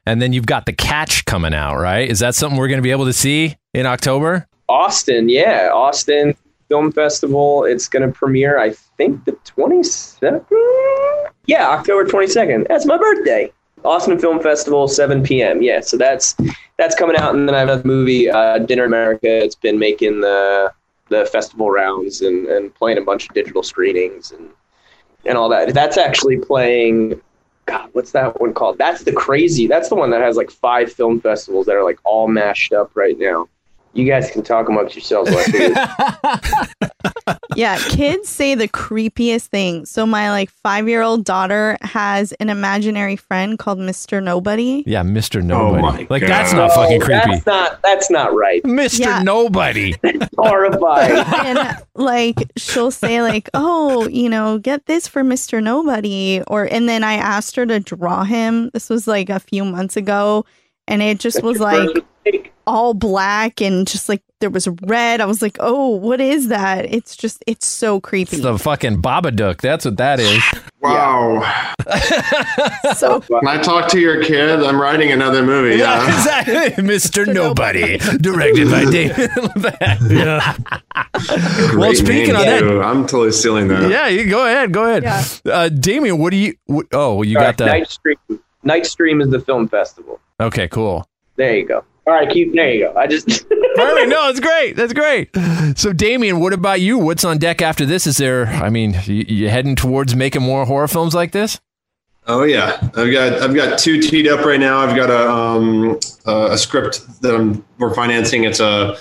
[0.06, 2.08] And then you've got The Catch coming out, right?
[2.08, 4.46] Is that something we're going to be able to see in October?
[4.68, 6.36] Austin, yeah, Austin
[6.68, 7.64] Film Festival.
[7.64, 10.46] It's going to premiere, I think, the 27th.
[11.46, 12.68] Yeah, October 22nd.
[12.68, 13.52] That's my birthday.
[13.84, 15.62] Austin Film Festival, 7 p.m.
[15.62, 16.34] Yeah, so that's
[16.78, 19.28] that's coming out, and then I have another movie, uh, Dinner America.
[19.28, 20.72] It's been making the
[21.10, 24.48] the festival rounds and, and playing a bunch of digital screenings and
[25.26, 25.74] and all that.
[25.74, 27.20] That's actually playing.
[27.66, 28.78] God, what's that one called?
[28.78, 29.66] That's the crazy.
[29.66, 32.90] That's the one that has like five film festivals that are like all mashed up
[32.94, 33.48] right now.
[33.94, 35.30] You guys can talk amongst yourselves.
[35.30, 35.46] Like
[37.56, 39.90] yeah, kids say the creepiest things.
[39.90, 44.22] So my like five year old daughter has an imaginary friend called Mr.
[44.22, 44.82] Nobody.
[44.86, 45.36] Yeah, Mr.
[45.36, 45.40] Oh
[45.76, 45.82] nobody.
[45.82, 46.30] my like God.
[46.30, 47.30] that's not fucking Oh, creepy.
[47.30, 47.82] That's not.
[47.82, 48.62] That's not right.
[48.64, 49.00] Mr.
[49.00, 49.22] Yeah.
[49.22, 49.94] Nobody.
[50.36, 51.24] Horrifying.
[51.46, 56.88] and like she'll say like oh you know get this for mr nobody or and
[56.88, 60.44] then i asked her to draw him this was like a few months ago
[60.88, 62.04] and it just That's was like
[62.66, 65.20] all black and just like there was red.
[65.20, 66.86] I was like, oh, what is that?
[66.92, 68.36] It's just it's so creepy.
[68.36, 69.60] It's the fucking Babadook.
[69.60, 70.42] That's what that is.
[70.80, 71.40] Wow.
[72.94, 74.62] so Can I talk to your kid?
[74.62, 75.76] I'm writing another movie.
[75.76, 76.16] Yeah, Yeah.
[76.18, 76.84] exactly.
[76.84, 77.26] Mr.
[77.32, 80.10] Nobody, directed by David LeVeck.
[80.10, 80.56] Yeah.
[81.76, 82.82] Well, speaking name, of that.
[82.84, 83.90] I'm totally stealing that.
[83.90, 85.02] yeah, you go ahead, go ahead.
[85.04, 85.24] Yeah.
[85.52, 86.54] Uh, Damien, what do you?
[86.66, 87.66] What, oh, you All got right, that?
[87.66, 88.16] Night Stream.
[88.64, 90.20] Night Stream is the film festival.
[90.40, 91.06] Okay, cool.
[91.36, 91.84] There you go.
[92.06, 92.54] All right, keep.
[92.54, 92.94] There you go.
[92.96, 93.28] I just.
[93.76, 94.08] Perfect.
[94.08, 94.76] No, it's great.
[94.76, 95.30] That's great.
[95.76, 96.98] So, Damien, what about you?
[96.98, 98.06] What's on deck after this?
[98.06, 98.46] Is there?
[98.46, 101.60] I mean, you, you heading towards making more horror films like this?
[102.26, 104.78] Oh yeah, I've got I've got two teed up right now.
[104.78, 108.44] I've got a um, uh, a script that I'm we're financing.
[108.44, 108.96] It's a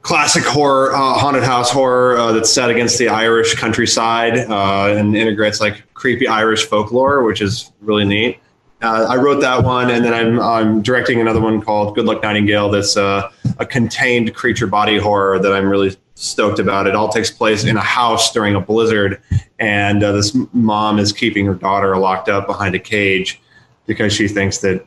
[0.00, 5.16] classic horror, uh, haunted house horror uh, that's set against the Irish countryside uh, and
[5.16, 8.38] integrates like creepy Irish folklore, which is really neat.
[8.82, 12.22] Uh, I wrote that one, and then I'm I'm directing another one called Good Luck
[12.22, 12.68] Nightingale.
[12.70, 16.86] That's uh, a contained creature body horror that I'm really stoked about.
[16.86, 19.22] It all takes place in a house during a blizzard,
[19.58, 23.40] and uh, this mom is keeping her daughter locked up behind a cage
[23.86, 24.84] because she thinks that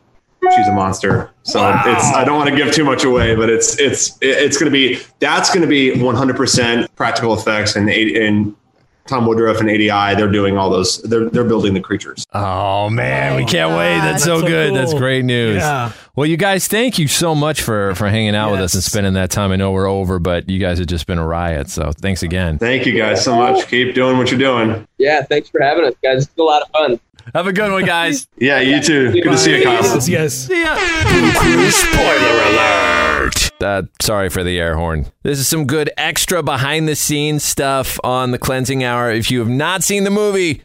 [0.56, 1.32] she's a monster.
[1.44, 4.72] So it's I don't want to give too much away, but it's it's it's going
[4.72, 8.56] to be that's going to be 100% practical effects and and
[9.10, 12.26] Tom Woodruff and ADI they're doing all those they're they're building the creatures.
[12.34, 13.78] Oh man, we oh, can't God.
[13.78, 13.98] wait.
[14.00, 14.76] That's, so That's so good.
[14.76, 15.58] That's great news.
[15.58, 15.92] Yeah.
[16.16, 19.14] Well, you guys, thank you so much for for hanging out with us and spending
[19.14, 19.52] that time.
[19.52, 21.70] I know we're over, but you guys have just been a riot.
[21.70, 22.60] So thanks again.
[22.60, 23.68] Thank you guys so much.
[23.68, 24.88] Keep doing what you're doing.
[24.98, 26.28] yeah, thanks for having us, guys.
[26.28, 27.00] It's a lot of fun.
[27.34, 28.28] Have a good one, guys.
[28.38, 29.12] Yeah, you too.
[29.12, 29.84] Good to see you, Kyle.
[30.00, 30.44] See you guys.
[30.44, 30.64] Spoiler
[32.50, 33.29] alert!
[33.62, 35.08] Uh, sorry for the air horn.
[35.24, 39.12] This is some good extra behind the scenes stuff on the cleansing hour.
[39.12, 40.64] If you have not seen the movie,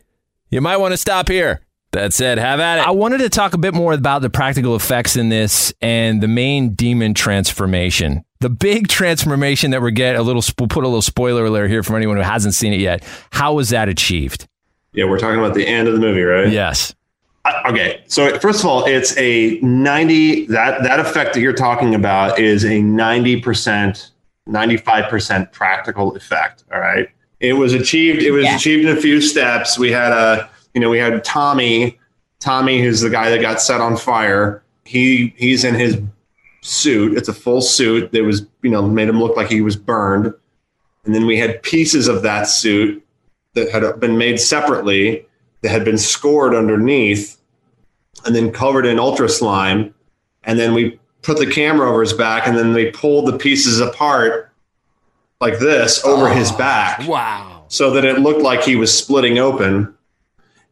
[0.51, 1.61] you might want to stop here.
[1.93, 2.87] That said, have at it.
[2.87, 6.27] I wanted to talk a bit more about the practical effects in this and the
[6.27, 8.25] main demon transformation.
[8.41, 11.85] The big transformation that we get, a little, we'll put a little spoiler alert here
[11.85, 13.05] for anyone who hasn't seen it yet.
[13.31, 14.49] How was that achieved?
[14.93, 16.49] Yeah, we're talking about the end of the movie, right?
[16.49, 16.95] Yes.
[17.67, 22.39] Okay, so first of all, it's a ninety that that effect that you're talking about
[22.39, 24.13] is a ninety percent,
[24.47, 26.65] ninety five percent practical effect.
[26.73, 27.09] All right,
[27.41, 28.23] it was achieved.
[28.23, 28.57] It was Yeah.
[28.57, 29.79] achieved in a few steps.
[29.79, 31.99] We had a, you know, we had Tommy,
[32.41, 34.63] Tommy, who's the guy that got set on fire.
[34.87, 36.01] He he's in his
[36.63, 37.17] suit.
[37.19, 40.33] It's a full suit that was, you know, made him look like he was burned.
[41.05, 43.05] And then we had pieces of that suit
[43.53, 45.27] that had been made separately
[45.65, 47.41] that had been scored underneath
[48.27, 49.95] and then covered in ultra slime.
[50.43, 53.81] And then we put the camera over his back and then they pulled the pieces
[53.81, 54.53] apart
[55.41, 57.65] like this over his back Wow.
[57.69, 59.95] so that it looked like he was splitting open.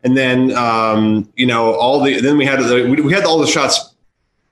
[0.04, 3.38] And then, um, you know, all the, then we had, the, we, we had all
[3.38, 3.94] the shots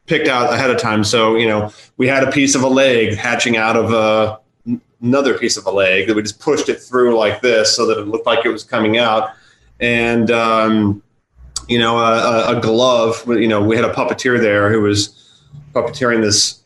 [0.07, 1.05] picked out ahead of time.
[1.05, 4.41] So, you know, we had a piece of a leg hatching out of a,
[5.03, 7.99] another piece of a leg that we just pushed it through like this so that
[7.99, 9.35] it looked like it was coming out.
[9.81, 11.03] And, um,
[11.69, 15.41] you know, a, a- glove, you know, we had a puppeteer there who was
[15.73, 16.63] puppeteering this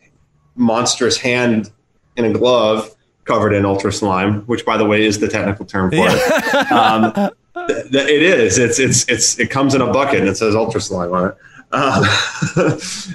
[0.56, 1.70] monstrous hand
[2.16, 2.94] in a glove
[3.24, 6.66] covered in ultra slime, which by the way is the technical term for it.
[6.70, 8.58] Um, th- th- it is.
[8.58, 11.36] It's it's it's it comes in a bucket and it says ultra slime on it.
[11.72, 12.04] Um,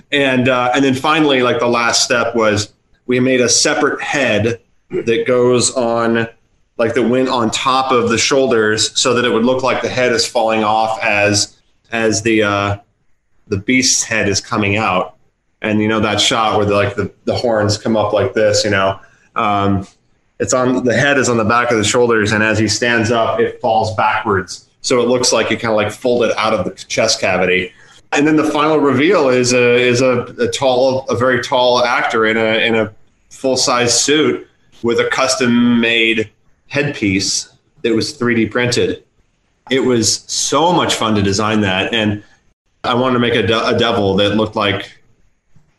[0.11, 2.73] and uh, and then finally, like the last step was
[3.05, 6.27] we made a separate head that goes on
[6.79, 9.89] like that went on top of the shoulders so that it would look like the
[9.89, 11.57] head is falling off as
[11.91, 12.77] as the uh,
[13.47, 15.17] the beast's head is coming out.
[15.61, 18.63] And you know that shot where the, like the, the horns come up like this,
[18.63, 18.99] you know.
[19.35, 19.85] Um,
[20.39, 23.11] it's on the head is on the back of the shoulders, and as he stands
[23.11, 24.69] up, it falls backwards.
[24.81, 27.73] So it looks like it kind of like folded out of the chest cavity.
[28.13, 32.25] And then the final reveal is a is a, a tall, a very tall actor
[32.25, 32.93] in a in a
[33.29, 34.47] full size suit
[34.81, 36.31] with a custom made
[36.69, 37.49] headpiece
[37.81, 39.03] that was 3D printed.
[39.69, 42.23] It was so much fun to design that, and
[42.83, 44.95] I wanted to make a, de- a devil that looked like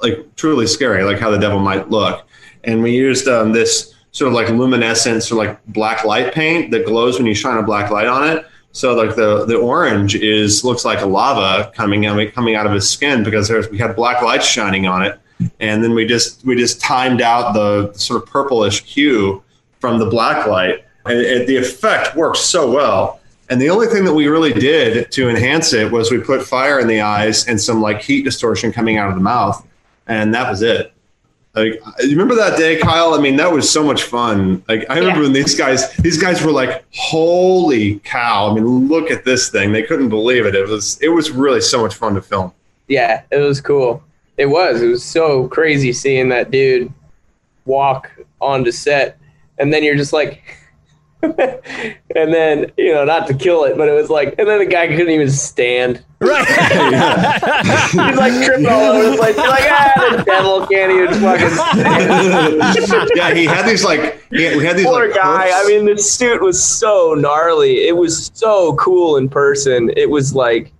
[0.03, 2.27] like truly scary, like how the devil might look.
[2.65, 6.87] And we used um, this sort of like luminescence or like black light paint that
[6.87, 8.47] glows when you shine a black light on it.
[8.73, 12.89] So like the the orange is looks like lava coming out coming out of his
[12.89, 15.19] skin because there's we had black lights shining on it,
[15.59, 19.43] and then we just we just timed out the sort of purplish hue
[19.81, 23.21] from the black light, and it, the effect worked so well.
[23.49, 26.79] And the only thing that we really did to enhance it was we put fire
[26.79, 29.67] in the eyes and some like heat distortion coming out of the mouth,
[30.07, 30.93] and that was it.
[31.53, 33.13] Like, you remember that day, Kyle?
[33.15, 34.63] I mean, that was so much fun.
[34.69, 35.25] Like, I remember Yeah.
[35.25, 39.73] when these guys, these guys were like, "Holy cow!" I mean, look at this thing.
[39.73, 40.55] They couldn't believe it.
[40.55, 42.53] It was, it was really so much fun to film.
[42.87, 44.01] Yeah, it was cool.
[44.37, 44.81] It was.
[44.81, 46.93] It was so crazy seeing that dude
[47.67, 48.11] walk
[48.41, 49.19] onto set,
[49.61, 50.43] and then you're just like,
[51.23, 54.67] and then you know, not to kill it, but it was like, and then the
[54.67, 56.03] guy couldn't even stand.
[56.19, 56.47] Right.
[57.91, 59.37] He's like tripping all over the place.
[59.37, 63.11] You're like, ah, the devil can't even fucking stand.
[63.15, 65.49] yeah, he had these like he had, we had these Poor like guy.
[65.51, 65.57] hoofs.
[65.57, 67.87] I mean, the suit was so gnarly.
[67.87, 69.91] It was so cool in person.
[69.97, 70.73] It was like,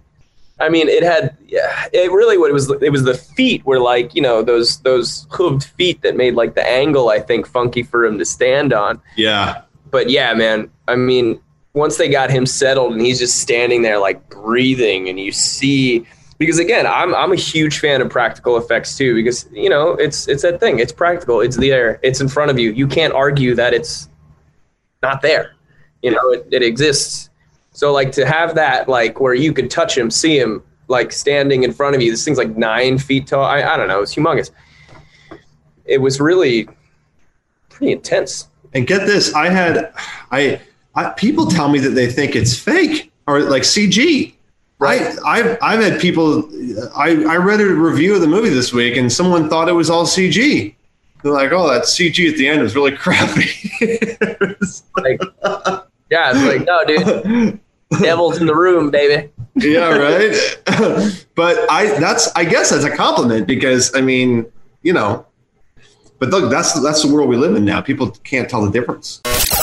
[0.61, 1.37] I mean, it had.
[1.47, 2.71] Yeah, it really what it was.
[2.71, 6.55] It was the feet were like you know those those hooved feet that made like
[6.55, 9.01] the angle I think funky for him to stand on.
[9.17, 9.63] yeah.
[9.91, 10.71] But yeah, man.
[10.87, 11.41] I mean,
[11.73, 16.07] once they got him settled and he's just standing there like breathing, and you see.
[16.39, 19.15] Because again, I'm I'm a huge fan of practical effects too.
[19.15, 20.79] Because you know, it's it's that thing.
[20.79, 21.41] It's practical.
[21.41, 21.99] It's there.
[22.03, 22.71] It's in front of you.
[22.73, 24.09] You can't argue that it's
[25.03, 25.53] not there.
[26.03, 27.30] You know, it, it exists.
[27.81, 31.63] So like to have that like where you could touch him, see him like standing
[31.63, 32.11] in front of you.
[32.11, 33.43] This thing's like nine feet tall.
[33.43, 34.03] I, I don't know.
[34.03, 34.51] It's humongous.
[35.87, 36.69] It was really
[37.71, 38.49] pretty intense.
[38.75, 39.95] And get this, I had
[40.31, 40.61] I,
[40.95, 44.35] I people tell me that they think it's fake or like CG.
[44.79, 45.17] Right.
[45.25, 46.51] I've I've had people
[46.95, 49.89] I, I read a review of the movie this week and someone thought it was
[49.89, 50.75] all CG.
[51.23, 53.49] They're like, oh, that CG at the end was really crappy.
[54.97, 55.19] Like,
[56.11, 57.59] yeah, it's like no, dude.
[58.01, 59.31] Devil's in the room, baby.
[59.57, 61.25] yeah, right.
[61.35, 64.47] but I that's I guess that's a compliment because I mean,
[64.83, 65.27] you know,
[66.19, 67.81] but look, that's that's the world we live in now.
[67.81, 69.21] People can't tell the difference.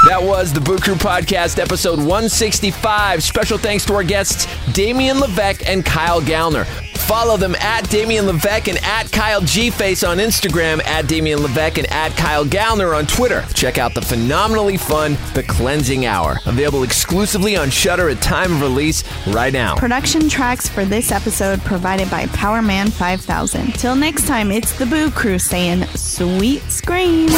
[0.08, 3.24] That was the Boo Crew Podcast, episode 165.
[3.24, 6.66] Special thanks to our guests, Damien LeVeck and Kyle Gallner.
[7.08, 11.78] Follow them at Damien LeVeck and at Kyle G Face on Instagram, at Damien LeVeck
[11.78, 13.46] and at Kyle Gallner on Twitter.
[13.54, 18.62] Check out the phenomenally fun The Cleansing Hour, available exclusively on Shudder at time of
[18.62, 19.76] release right now.
[19.78, 23.72] Production tracks for this episode provided by Powerman 5000.
[23.76, 27.32] Till next time, it's the Boo Crew saying sweet screams.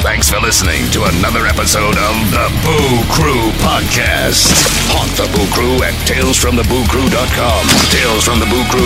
[0.00, 4.48] Thanks for listening to another episode of the Boo Crew Podcast.
[4.88, 7.66] Haunt the Boo Crew at talesfromthebooCrew.com.
[7.92, 8.85] Tales from the Boo Crew